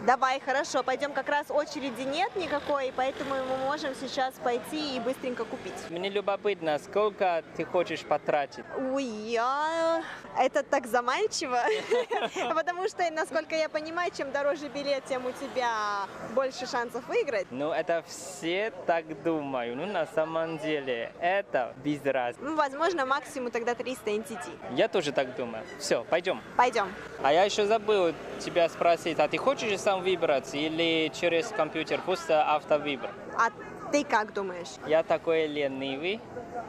[0.06, 1.14] Давай, хорошо, пойдем.
[1.14, 5.74] Как раз очереди нет никакой, поэтому мы можем сейчас пойти и быстренько купить.
[5.90, 8.66] Мне любопытно, сколько ты хочешь потратить?
[8.78, 10.04] Ой, я...
[10.38, 11.60] Это так заманчиво,
[12.54, 17.48] потому что, насколько я понимаю, чем дороже билет, тем у тебя больше шансов выиграть.
[17.50, 19.78] Ну, это все так думают.
[19.78, 22.46] Ну, на самом деле, это без разницы.
[22.46, 24.50] Ну, возможно, максимум тогда 300 NTT.
[24.76, 25.64] Я тоже так думаю.
[25.80, 26.42] Все, пойдем.
[26.58, 26.94] Пойдем.
[27.24, 32.44] А я еще забыл тебя спросить, а ты хочешь сам выбрать или через компьютер, просто
[32.54, 33.12] автовыбор?
[33.38, 33.50] А
[33.92, 34.70] ты как думаешь?
[34.88, 36.20] Я такой ленивый,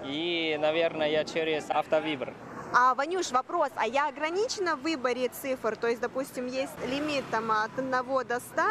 [0.04, 2.32] и, наверное, я через автовыбор.
[2.72, 5.76] А, Ванюш, вопрос, а я ограничена в выборе цифр?
[5.76, 8.62] То есть, допустим, есть лимит там от 1 до 100,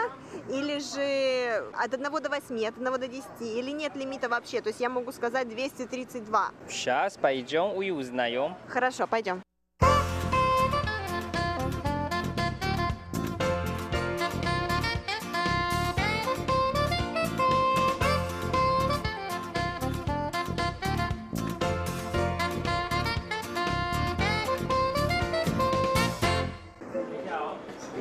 [0.49, 4.61] или же от 1 до 8, от 1 до 10, или нет лимита вообще?
[4.61, 6.51] То есть я могу сказать 232.
[6.69, 8.55] Сейчас пойдем и узнаем.
[8.67, 9.41] Хорошо, пойдем.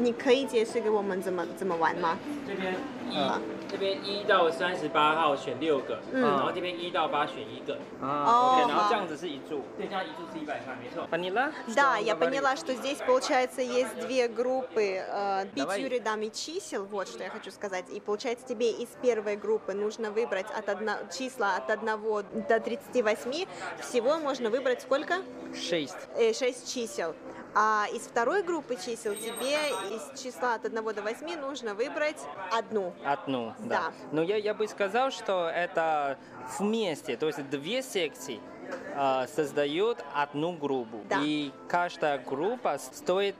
[0.03, 2.17] 你可以解释给我们怎么怎么玩吗？
[2.47, 2.75] 这边
[3.09, 3.39] 一、啊
[3.71, 8.81] 这边一到三十八号选六个，嗯然后这边一到八选一个，А, О, окей, ну ага.
[8.81, 9.61] вот так здесь и注.
[9.77, 11.07] 对，这样一注是一百块，没错。
[11.11, 11.51] Поняла?
[11.67, 12.19] Да, что он я говорит?
[12.41, 15.77] поняла, что здесь, получается, есть две группы э, Давай.
[15.77, 17.85] пятью рядами чисел, вот что я хочу сказать.
[17.91, 21.85] И получается, тебе из первой группы нужно выбрать от одно, числа от 1
[22.47, 23.45] до 38.
[23.81, 25.17] Всего можно выбрать сколько?
[25.53, 25.95] Шесть.
[26.15, 27.13] Э, 6 чисел.
[27.54, 29.56] А из второй группы чисел тебе
[29.94, 32.20] из числа от 1 до 8 нужно выбрать
[32.52, 32.92] одну.
[33.04, 33.66] Одну, Да.
[33.68, 33.92] да.
[34.10, 36.18] Но я, я бы сказал, что это
[36.58, 38.40] вместе, то есть две секции
[38.94, 41.00] а, создают одну группу.
[41.08, 41.20] Да.
[41.22, 43.36] И каждая группа стоит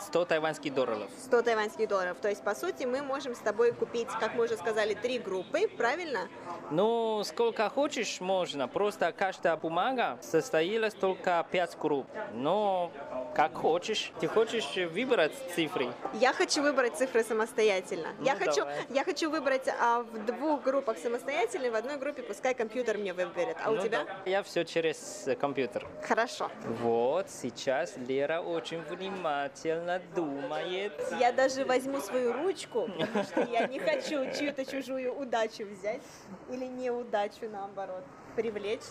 [0.00, 1.10] 100 тайваньских долларов.
[1.24, 2.16] 100 тайваньских долларов.
[2.20, 5.68] То есть, по сути, мы можем с тобой купить, как мы уже сказали, три группы,
[5.68, 6.28] правильно?
[6.70, 8.68] Ну, сколько хочешь, можно.
[8.68, 12.06] Просто каждая бумага состоит только 5 групп.
[12.32, 12.90] Но
[13.34, 14.12] как хочешь.
[14.20, 15.92] Ты хочешь выбрать цифры?
[16.14, 18.08] Я хочу выбрать цифры самостоятельно.
[18.18, 18.76] Ну, я, хочу, давай.
[18.90, 23.56] я хочу выбрать а, в двух группах самостоятельно, в одной группе пускай компьютер мне выберет.
[23.64, 24.04] А у Ну, тебя?
[24.04, 24.30] да.
[24.30, 25.86] Я все через компьютер.
[26.02, 26.50] Хорошо.
[26.80, 30.92] Вот, сейчас Лера очень внимательно думает.
[31.18, 36.02] Я даже возьму свою ручку, потому что я не хочу чью-то чужую удачу взять
[36.50, 38.04] или неудачу, наоборот,
[38.34, 38.82] привлечь.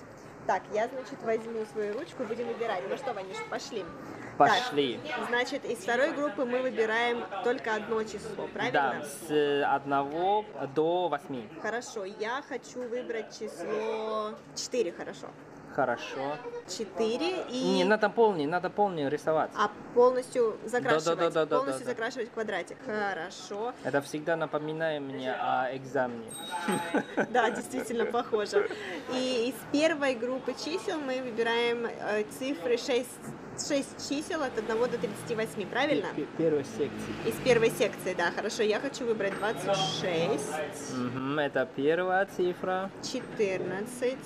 [0.47, 2.83] Так, я, значит, возьму свою ручку, будем выбирать.
[2.89, 3.85] Ну что, Ванюш, пошли.
[4.37, 4.99] Пошли.
[5.07, 8.71] Так, значит, из второй группы мы выбираем только одно число, правильно?
[8.71, 11.59] Да, с 1 до 8.
[11.61, 15.27] Хорошо, я хочу выбрать число 4, хорошо.
[15.75, 16.37] Хорошо.
[16.67, 17.63] 4 и...
[17.73, 19.51] Не, надо полный, надо полный рисовать.
[19.55, 21.57] А полностью закрашивать, Да-да-да-да-да-да.
[21.57, 22.77] полностью закрашивать квадратик.
[22.85, 23.73] Хорошо.
[23.83, 26.31] Это всегда напоминает мне о экзамене.
[27.31, 28.69] Да, действительно похоже.
[29.13, 33.07] И из первой группы чисел мы выбираем э, цифры 6,
[33.67, 36.07] 6 чисел от 1 до 38, правильно?
[36.15, 37.13] П- Первой секции.
[37.25, 38.63] Из первой секции, да, хорошо.
[38.63, 42.89] Я хочу выбрать 26, Мгм, Это первая цифра.
[43.03, 44.17] 14,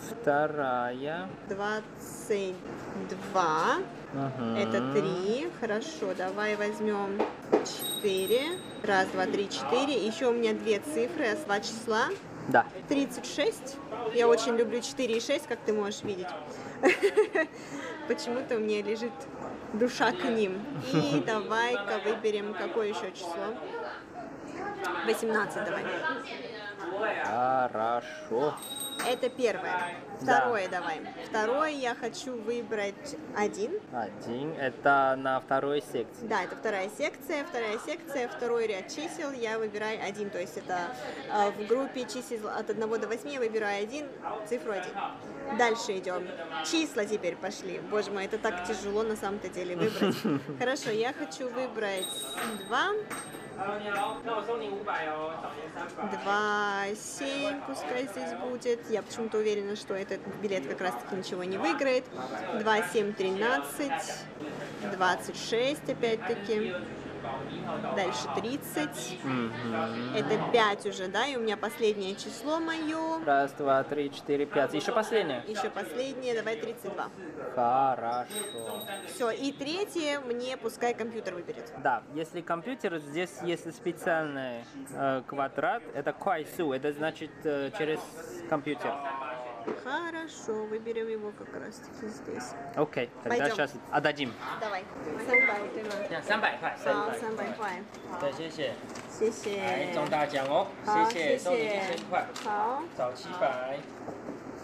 [0.00, 1.28] Вторая.
[1.48, 3.76] 22.
[4.12, 4.56] Мгм.
[4.56, 5.50] Это 3.
[5.60, 7.20] Хорошо, давай возьмем
[8.02, 8.40] 4.
[8.82, 10.06] Раз, два, три, четыре.
[10.06, 12.08] Еще у меня две цифры, а два числа.
[12.48, 12.66] Да.
[12.88, 13.76] 36.
[14.14, 16.26] Я очень люблю 4 и 6, как ты можешь видеть.
[18.08, 19.12] Почему-то у меня лежит
[19.72, 20.60] душа к ним.
[20.92, 23.54] И давай-ка выберем какое еще число.
[25.06, 25.84] 18 давай.
[27.24, 28.54] Хорошо.
[29.06, 29.96] Это первое.
[30.20, 30.38] Да.
[30.40, 31.00] Второе давай.
[31.28, 33.72] Второе я хочу выбрать один.
[33.92, 34.52] Один.
[34.52, 36.26] Это на второй секции.
[36.26, 37.44] Да, это вторая секция.
[37.44, 40.30] Вторая секция, второй ряд чисел я выбираю один.
[40.30, 40.78] То есть это
[41.30, 44.06] э, в группе чисел от 1 до 8 я выбираю один,
[44.48, 45.58] цифру 1.
[45.58, 46.26] Дальше идем.
[46.64, 47.80] Числа теперь пошли.
[47.90, 50.16] Боже мой, это так тяжело на самом-то деле выбрать.
[50.58, 52.06] Хорошо, я хочу выбрать
[52.66, 52.78] 2,
[56.22, 58.90] Два, семь, пускай здесь будет.
[58.90, 62.04] Я почему-то уверена, что этот билет как раз-таки ничего не выиграет.
[62.60, 64.24] Два, семь, тринадцать,
[64.92, 66.74] двадцать шесть опять-таки.
[67.96, 69.18] Дальше 30.
[70.16, 71.26] Это 5 уже, да?
[71.26, 73.24] И у меня последнее число мое.
[73.24, 74.74] Раз, два, три, четыре, пять.
[74.74, 75.42] Еще последнее.
[75.46, 77.08] Еще последнее, давай 32.
[77.54, 78.26] Хорошо.
[79.06, 81.72] Все, и третье мне пускай компьютер выберет.
[81.82, 88.00] Да, если компьютер, здесь есть специальный э, квадрат, это куайсу, это значит э, через
[88.48, 88.92] компьютер.
[89.83, 92.53] Хорошо, выберем его как раз таки здесь.
[92.75, 93.55] Окей, тогда Пойдем.
[93.55, 94.33] сейчас отдадим.
[94.59, 94.83] Давай.
[95.27, 96.21] 三百对吗？
[96.23, 97.81] 三百块，好，三百块，
[98.19, 98.73] 对，谢谢。
[99.11, 99.61] 谢谢。
[99.61, 103.77] 来中大奖哦，好，谢谢，谢送你一谢千块，好，找七百。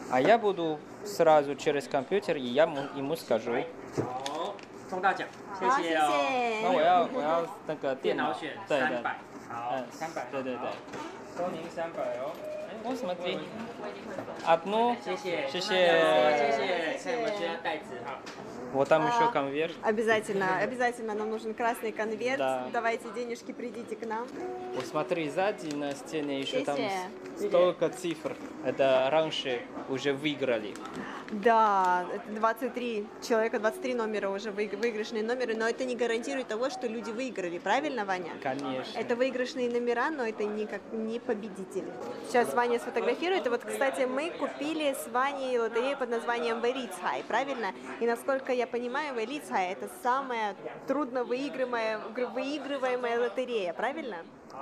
[0.09, 3.63] А я буду сразу через компьютер, и я ему- ему скажу.
[4.01, 4.55] 好，
[4.89, 5.27] 中大奖，
[5.59, 6.09] 谢好，谢哦。
[6.09, 9.19] 谢那我要我要那个电电脑脑选对对，三百，
[9.49, 10.67] 好嗯，三百，对对对好，
[11.37, 12.31] 收您三百哦。
[12.84, 13.38] вот смотри.
[14.44, 14.96] Одну.
[18.72, 19.74] Вот там еще а, конверт.
[19.82, 22.38] Обязательно, обязательно нам нужен красный конверт.
[22.38, 22.68] Да.
[22.72, 24.26] Давайте денежки, придите к нам.
[24.74, 26.78] Вот смотри, сзади на стене еще там
[27.36, 28.36] столько цифр.
[28.64, 30.74] Это раньше уже выиграли.
[31.30, 36.70] Да, это 23 человека, 23 номера уже выиг- выигрышные номеры, но это не гарантирует того,
[36.70, 38.32] что люди выиграли, правильно, Ваня?
[38.42, 38.98] Конечно.
[38.98, 41.92] Это выигрышные номера, но это не как не победители.
[42.26, 43.46] Сейчас Ваня сфотографирует.
[43.46, 47.72] И вот, кстати, мы купили с Ваней лотерею под названием Велицхай, правильно?
[48.00, 50.56] И насколько я понимаю, Велицхай это самая
[50.88, 52.00] трудно выигрываемая,
[52.34, 54.16] выигрываемая лотерея, правильно?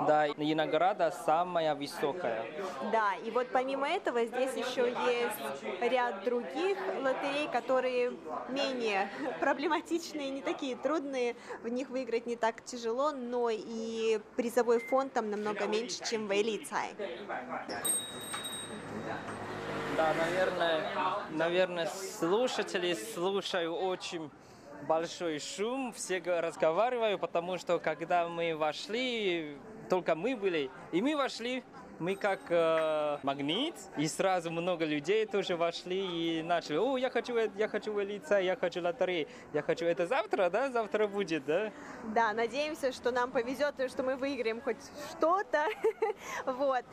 [0.07, 2.45] Да, и награда самая высокая.
[2.91, 8.13] Да, и вот помимо этого здесь еще есть ряд других лотерей, которые
[8.49, 9.09] менее
[9.39, 15.29] проблематичные, не такие трудные, в них выиграть не так тяжело, но и призовой фонд там
[15.29, 16.95] намного меньше, чем в Элицай.
[19.97, 20.81] Да, наверное,
[21.31, 24.31] наверное, слушатели слушают очень
[24.87, 29.57] большой шум, все разговаривают, потому что когда мы вошли,
[29.89, 31.63] только мы были, и мы вошли,
[31.99, 37.35] мы как э, магнит, и сразу много людей тоже вошли и начали, о, я хочу,
[37.35, 41.71] я хочу лица, я хочу лотереи, я хочу это завтра, да, завтра будет, да?
[42.15, 44.77] Да, надеемся, что нам повезет, и что мы выиграем хоть
[45.11, 45.65] что-то.
[46.45, 46.85] Вот.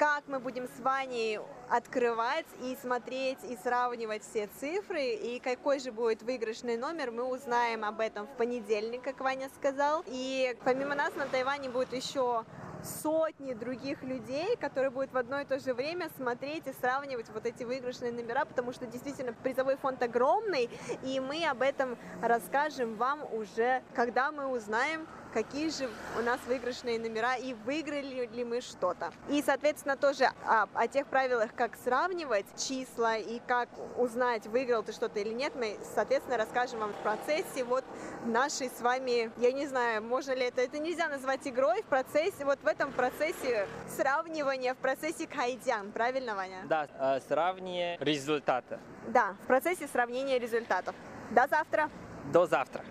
[0.00, 5.92] Как мы будем с Ваней открывать и смотреть и сравнивать все цифры, и какой же
[5.92, 10.02] будет выигрышный номер, мы узнаем об этом в понедельник, как Ваня сказал.
[10.06, 12.46] И помимо нас на Тайване будет еще
[12.84, 17.46] сотни других людей, которые будут в одно и то же время смотреть и сравнивать вот
[17.46, 20.70] эти выигрышные номера, потому что действительно призовой фонд огромный,
[21.02, 26.98] и мы об этом расскажем вам уже, когда мы узнаем, какие же у нас выигрышные
[26.98, 29.12] номера и выиграли ли мы что-то.
[29.28, 34.92] И, соответственно, тоже о, о тех правилах, как сравнивать числа и как узнать, выиграл ты
[34.92, 37.84] что-то или нет, мы, соответственно, расскажем вам в процессе вот
[38.24, 42.44] нашей с вами, я не знаю, можно ли это, это нельзя назвать игрой, в процессе,
[42.44, 46.62] вот в этом процессе сравнивания, в процессе кайдян, правильно, Ваня?
[46.68, 48.78] Да, э, сравнение результата.
[49.08, 50.94] Да, в процессе сравнения результатов.
[51.30, 51.90] До завтра!
[52.32, 52.84] До завтра.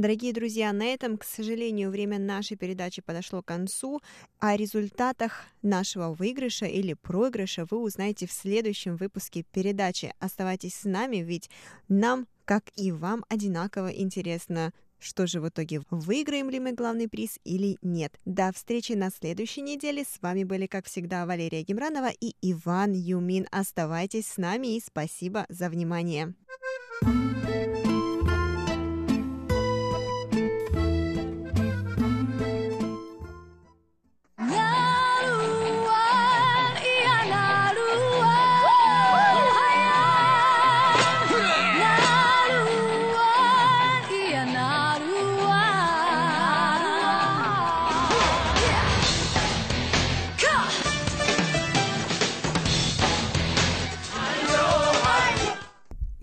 [0.00, 4.00] Дорогие друзья, на этом, к сожалению, время нашей передачи подошло к концу.
[4.38, 10.14] О результатах нашего выигрыша или проигрыша вы узнаете в следующем выпуске передачи.
[10.18, 11.50] Оставайтесь с нами, ведь
[11.88, 17.38] нам, как и вам, одинаково интересно, что же в итоге, выиграем ли мы главный приз
[17.44, 18.18] или нет.
[18.24, 20.04] До встречи на следующей неделе.
[20.04, 23.46] С вами были, как всегда, Валерия Гемранова и Иван Юмин.
[23.50, 26.32] Оставайтесь с нами и спасибо за внимание.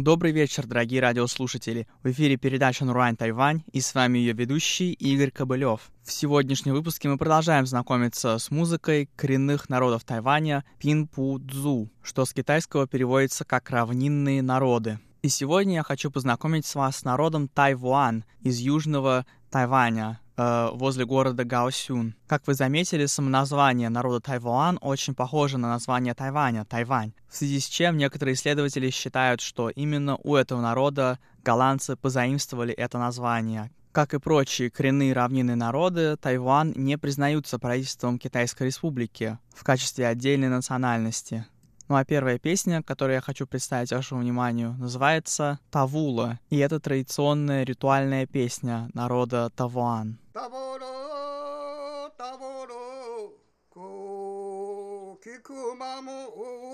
[0.08, 1.86] Добрый вечер, дорогие радиослушатели.
[2.02, 5.82] В эфире передача Нурань Тайвань и с вами ее ведущий Игорь Кобылев.
[6.06, 12.32] В сегодняшнем выпуске мы продолжаем знакомиться с музыкой коренных народов Тайваня Пинпу Цзу, что с
[12.32, 14.98] китайского переводится как «равнинные народы».
[15.24, 21.06] И сегодня я хочу познакомить с вас с народом Тайвуан из южного Тайваня, э, возле
[21.06, 22.16] города Гаосюн.
[22.28, 27.66] Как вы заметили, самоназвание народа Тайвуан очень похоже на название Тайваня, Тайвань, в связи с
[27.66, 33.72] чем некоторые исследователи считают, что именно у этого народа голландцы позаимствовали это название.
[33.92, 40.50] Как и прочие коренные равнинные народы, Тайвань не признаются правительством Китайской Республики в качестве отдельной
[40.50, 41.48] национальности.
[41.90, 47.64] Ну а первая песня, которую я хочу представить вашему вниманию, называется «Тавула», и это традиционная
[47.64, 50.20] ритуальная песня народа Тавуан.
[50.38, 53.34] たぼろたぼろ
[53.72, 56.12] こうくまも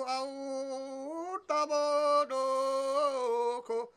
[0.06, 1.74] あおたぼ
[2.30, 3.94] ろこ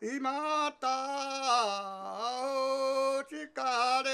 [0.00, 0.88] いまた
[3.20, 4.10] おちかれ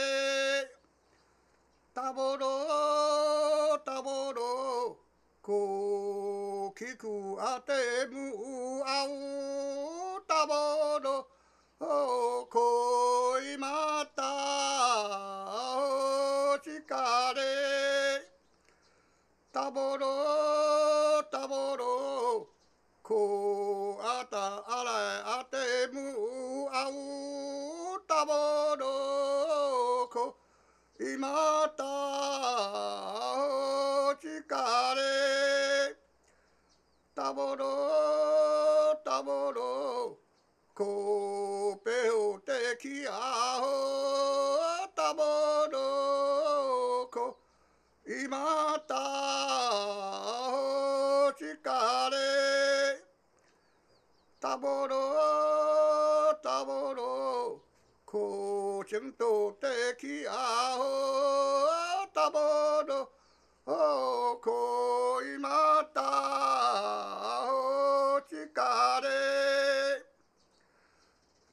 [1.95, 4.99] たぼろたぼろ
[5.41, 7.07] こうきく
[7.39, 7.73] あて
[8.11, 11.29] むあおたぼろ
[11.79, 14.00] こい今
[19.53, 22.47] たぼろたぼろ
[23.03, 25.57] こあたあらあて
[25.93, 25.99] む
[26.73, 26.93] あう
[28.07, 30.37] たぼろこ
[31.01, 31.83] 今た
[33.35, 35.97] おちかれ
[37.13, 37.65] たぼろ
[39.05, 40.17] たぼろ
[40.73, 45.23] こぺおてきあおたぼ
[45.73, 47.37] ろこ
[48.07, 49.00] 今た
[52.01, 52.97] Hare
[54.41, 55.03] Taboro,
[56.43, 57.61] Taboro,
[58.07, 63.01] Ko chứng tu te ki a ho, Taboro,
[63.67, 66.09] O ko imata
[67.45, 70.01] ho chikare,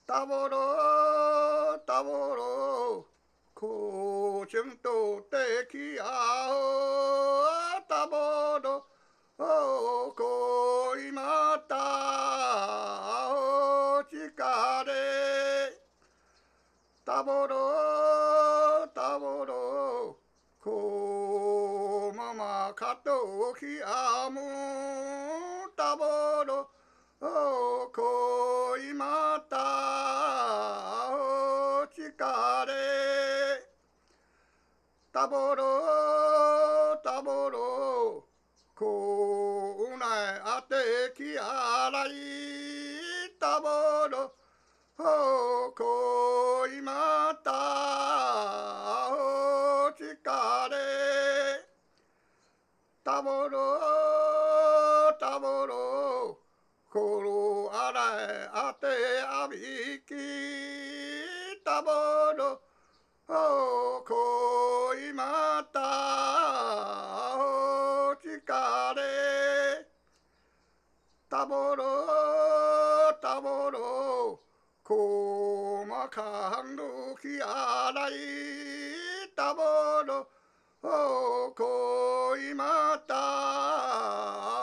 [0.07, 0.65] Taboro,
[1.85, 3.05] Taboro,
[3.53, 8.83] Ko chứng tu te ki a ho, Taboro,
[9.39, 9.96] Oh,
[17.17, 20.19] たぼろたぼろ
[20.61, 24.39] こままかときあむ
[25.75, 26.05] たぼ
[26.45, 26.69] ろ
[27.91, 29.55] こ今た
[31.11, 33.65] おちかれ
[35.11, 38.27] たぼろたぼろ
[38.75, 40.09] こうない
[40.59, 40.75] あて
[41.17, 42.11] きあらい
[43.39, 44.36] たぼろ
[44.97, 47.51] ほうこいまた
[49.13, 50.01] お疲
[50.69, 50.75] れ。
[53.03, 53.79] たもろ
[55.19, 56.39] たもろ
[56.91, 58.87] ころあらあて
[59.23, 59.57] あび
[60.07, 60.15] き。
[61.63, 61.89] たも
[62.35, 62.59] ろ
[63.27, 63.97] ほ
[65.13, 65.79] また
[67.37, 69.87] お疲れ。
[71.29, 71.96] たもろ
[74.87, 76.83] こまかんど
[77.21, 78.13] きあらい
[79.35, 79.61] たぼ
[80.07, 80.29] ろ
[80.81, 83.13] おこ今た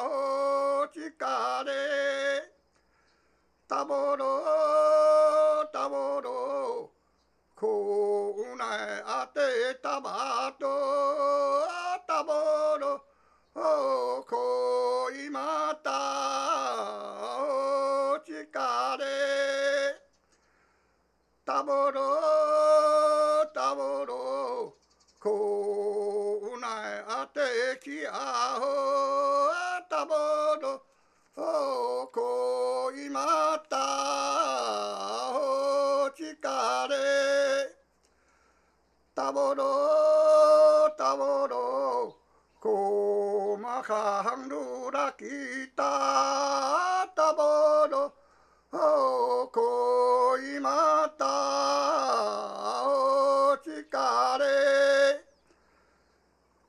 [0.09, 1.73] おちかれ
[3.69, 4.41] たぼろ
[5.71, 6.91] たぼろ
[7.55, 8.65] こうな
[9.05, 10.64] あてたばと
[21.65, 22.01] たぼろ
[23.55, 24.75] たぼろ
[25.19, 27.41] こうなあて
[27.83, 28.67] きあほ
[29.89, 30.13] たぼ
[30.61, 30.83] ろ
[32.13, 33.77] こ今た
[35.33, 36.95] おちかれ
[39.15, 39.65] たぼろ
[40.99, 42.15] たぼろ
[42.61, 44.57] こまかんる
[44.93, 45.25] らき
[45.75, 48.13] たたぼろ
[48.71, 49.64] こ
[50.65, 51.27] 今た
[52.89, 54.45] おちかれ。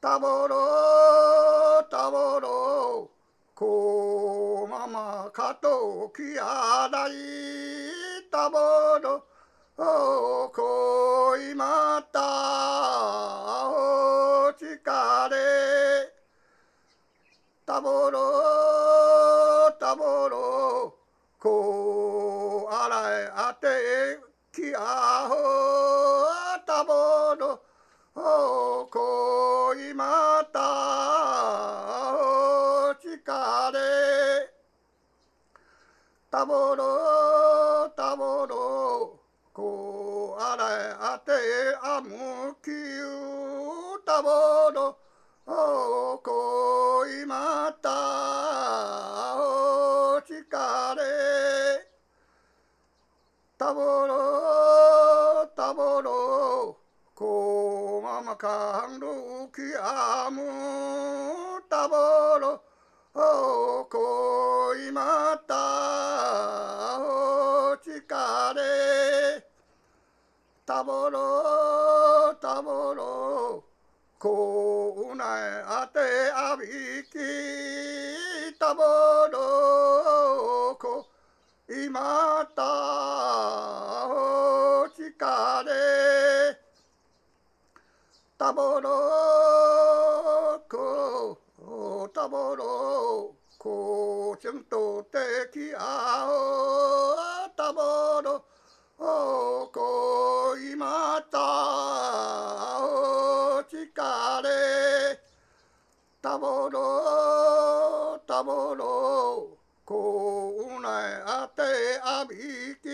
[0.02, 3.10] たぼろたぼろ
[3.56, 7.14] こままかときあらい。
[8.30, 8.58] たぼ
[9.00, 9.24] ろ
[9.78, 12.20] こ今た
[13.70, 15.38] おちかれ。
[17.66, 18.20] たぼろ
[19.80, 20.94] たぼろ
[21.40, 23.30] こあらえ
[23.66, 24.20] て
[24.54, 25.34] きあほ
[26.68, 27.60] たぼろ
[28.92, 30.60] こ今た
[32.14, 33.80] おちかれ。
[36.30, 39.20] たぼろたぼろ
[39.52, 41.32] こあらえあて
[41.82, 42.72] あむきゅ
[43.04, 44.06] う。
[44.06, 44.96] たぼろ
[46.24, 47.90] こ今た
[53.58, 56.78] たぼろたぼろ
[57.16, 60.42] こままン動きあむ
[61.70, 61.96] たぼ
[62.38, 62.62] ろ
[63.14, 69.42] おこいまたおちかれ
[70.66, 73.64] たぼろたぼろ
[74.20, 75.28] こうない
[75.66, 76.00] あて
[76.36, 76.68] あび
[77.08, 77.14] き
[78.60, 78.84] たぼ
[79.32, 81.05] ろこ
[81.84, 82.64] 今た
[84.08, 84.88] お
[85.20, 85.72] かれ
[88.38, 88.90] たぼろ
[90.70, 91.38] こ
[92.14, 95.18] たぼろこちんとて
[95.52, 98.46] きあおたぼろ
[98.98, 101.38] こまた
[102.86, 103.64] お
[103.94, 105.20] かれ
[106.22, 110.65] たぼろたぼろこ
[110.98, 111.62] あて
[112.04, 112.36] あび
[112.82, 112.88] き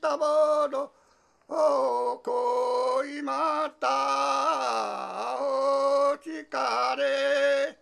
[0.00, 0.24] たぼ
[0.70, 0.92] ろ
[1.48, 5.38] おこいまた。
[5.40, 7.78] おちかれ。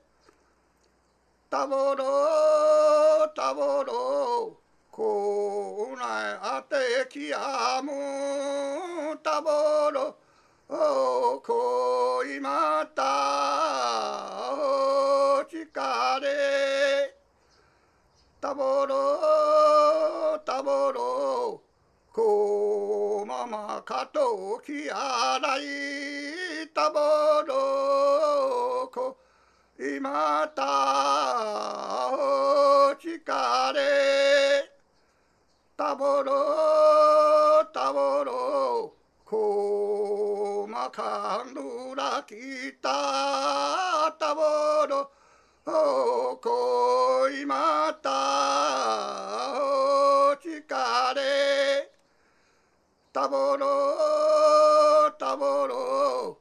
[1.51, 4.61] たぼろたぼろ
[4.91, 6.09] こうない
[6.41, 10.17] あてきやむたぼろ
[10.69, 13.03] おこいまた。
[15.41, 17.06] おちかれ。
[18.47, 21.61] たぼろたぼろ
[22.13, 25.63] こままかときあらい
[26.73, 27.01] たぼ
[27.45, 29.17] ろこ
[29.81, 30.63] いまた
[32.13, 34.71] おちかれ。
[35.77, 38.95] たぼろたぼろ
[39.25, 42.37] こまかんぬらき
[42.81, 44.15] た。
[44.17, 45.06] たぼろ
[45.67, 48.09] こいまた
[50.31, 50.63] お疲
[51.17, 51.91] れ。
[53.13, 56.39] たぼろたぼろ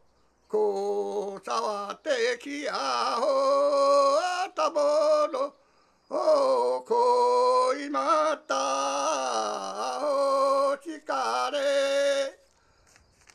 [0.47, 2.73] こうさわてきや
[3.17, 4.19] ほ
[4.55, 4.79] たぼ
[5.31, 5.55] ろ
[6.09, 12.37] おこいまたお疲れ。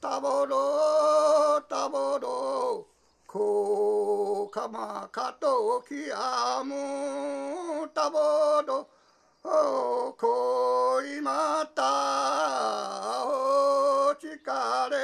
[0.01, 2.89] たぼろたぼろ
[4.70, 8.18] まかときあむたぼ
[8.64, 8.88] ど
[9.42, 14.96] こいまたおちかれ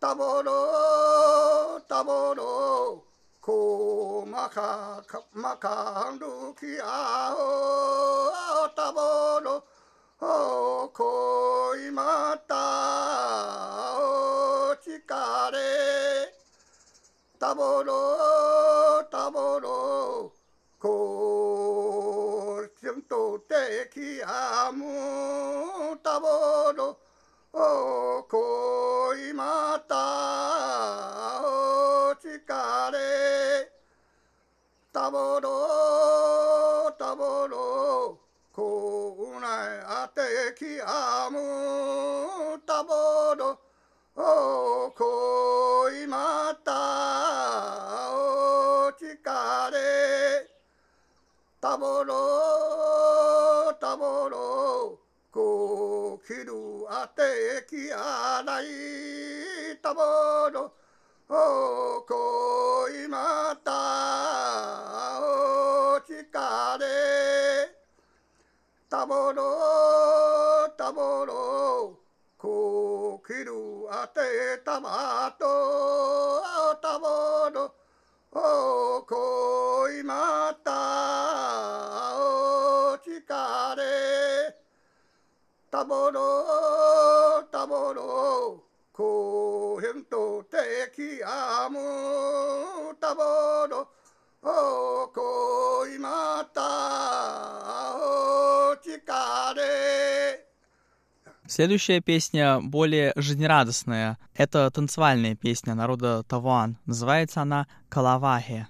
[0.00, 3.04] たぼろたぼろ
[3.40, 6.26] こまかかまかんる
[6.58, 9.64] きあおたぼろ
[10.20, 12.54] おこいまた
[14.00, 16.27] おちかれ
[17.38, 20.32] たぼろたぼろ
[20.80, 26.98] こうちんとてきあむたぼろ
[27.52, 29.94] おこいまた
[31.44, 33.70] おちかれ
[34.92, 38.18] たぼろたぼろ
[38.52, 39.50] こうない
[39.86, 40.20] あて
[40.58, 43.60] きあむたぼろ
[44.16, 44.90] お
[49.70, 50.48] れ
[51.60, 52.14] たもの
[53.80, 54.98] たもの
[55.30, 56.52] こうる
[56.88, 58.64] あてきあない。
[59.82, 60.00] たも
[60.50, 60.72] の
[61.30, 66.86] おこいまたおちかれ
[68.88, 69.42] たもの
[70.76, 71.98] たもの
[72.36, 73.52] こうる
[73.90, 74.20] あて
[74.64, 75.46] たまと
[76.80, 77.77] たもの
[78.40, 80.70] おいまた
[82.16, 84.54] お疲れ。
[85.70, 90.56] たぼろたぼろこへんとて
[90.94, 92.94] きあむ。
[93.00, 93.22] たぼ
[93.68, 93.88] ろ
[94.42, 96.60] おいまた
[97.96, 100.47] お疲れ。
[101.48, 104.18] Следующая песня более жизнерадостная.
[104.34, 106.76] Это танцевальная песня народа Тавуан.
[106.84, 108.68] Называется она «Калавахе».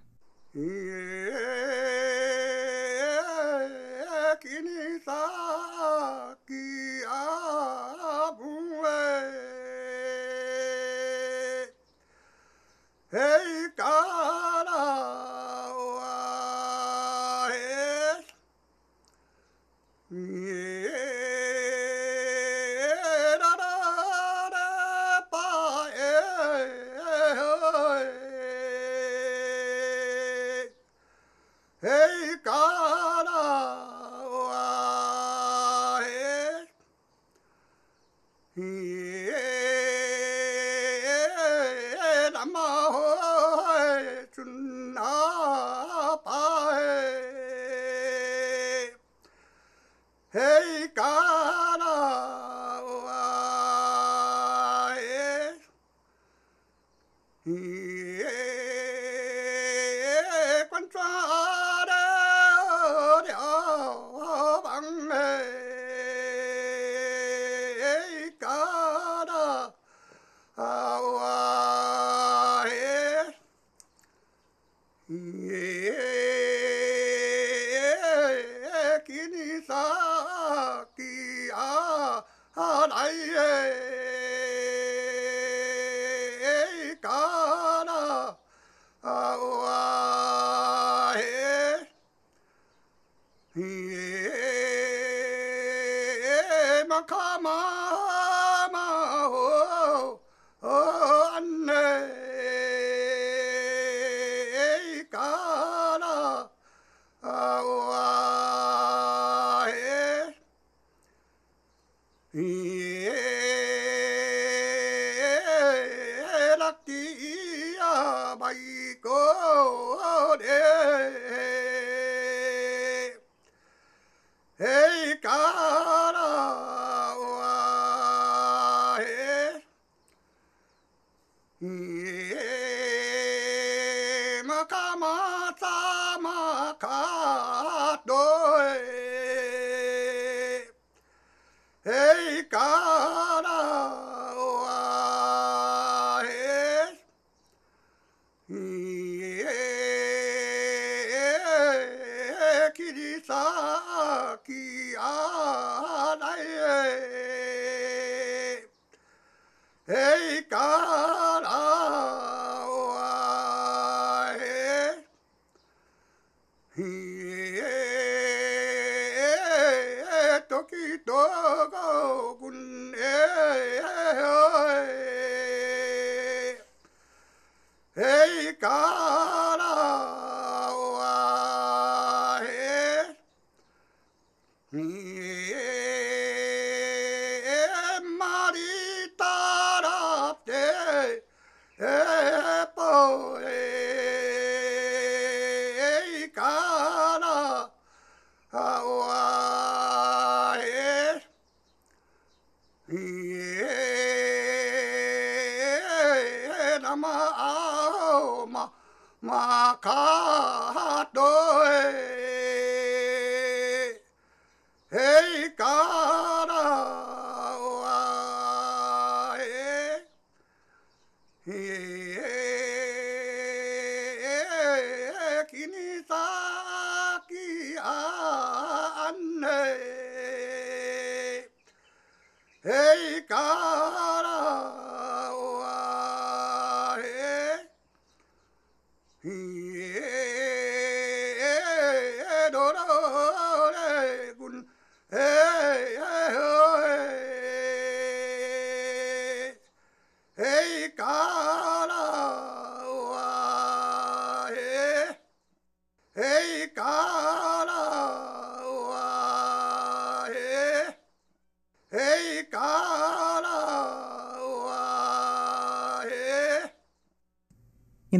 [13.10, 13.57] Hey,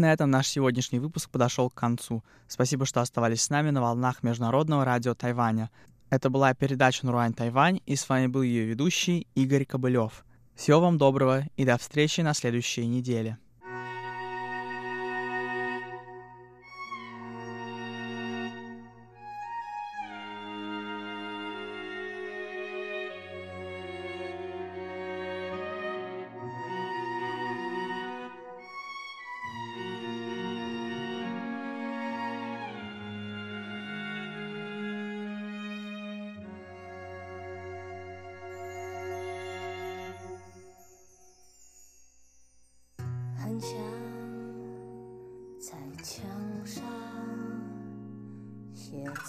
[0.08, 2.24] на этом наш сегодняшний выпуск подошел к концу.
[2.46, 5.70] Спасибо, что оставались с нами на волнах Международного радио Тайваня.
[6.08, 10.24] Это была передача Нуруань Тайвань, и с вами был ее ведущий Игорь Кобылев.
[10.54, 13.36] Всего вам доброго и до встречи на следующей неделе.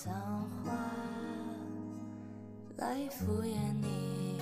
[0.06, 0.14] 脏
[0.64, 0.72] 话
[2.78, 4.39] 来敷衍你，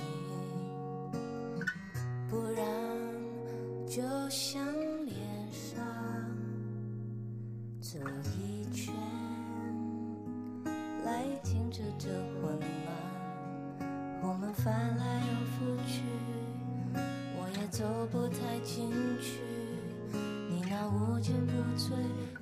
[2.30, 2.64] 不然
[3.88, 4.00] 就
[4.30, 4.64] 像
[5.04, 5.16] 脸
[5.50, 5.84] 上
[7.80, 7.98] 走
[8.38, 8.94] 一圈，
[11.04, 13.82] 来停止这混乱。
[14.22, 16.04] 我们翻来又覆去，
[17.34, 19.40] 我也走不太进去。
[20.48, 21.90] 你那无坚不摧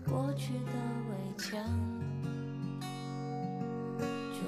[0.04, 0.72] 过去的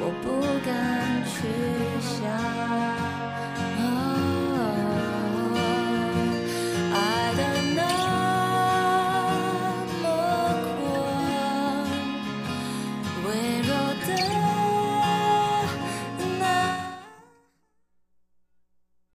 [0.00, 1.48] 我不敢去
[2.00, 2.87] 想。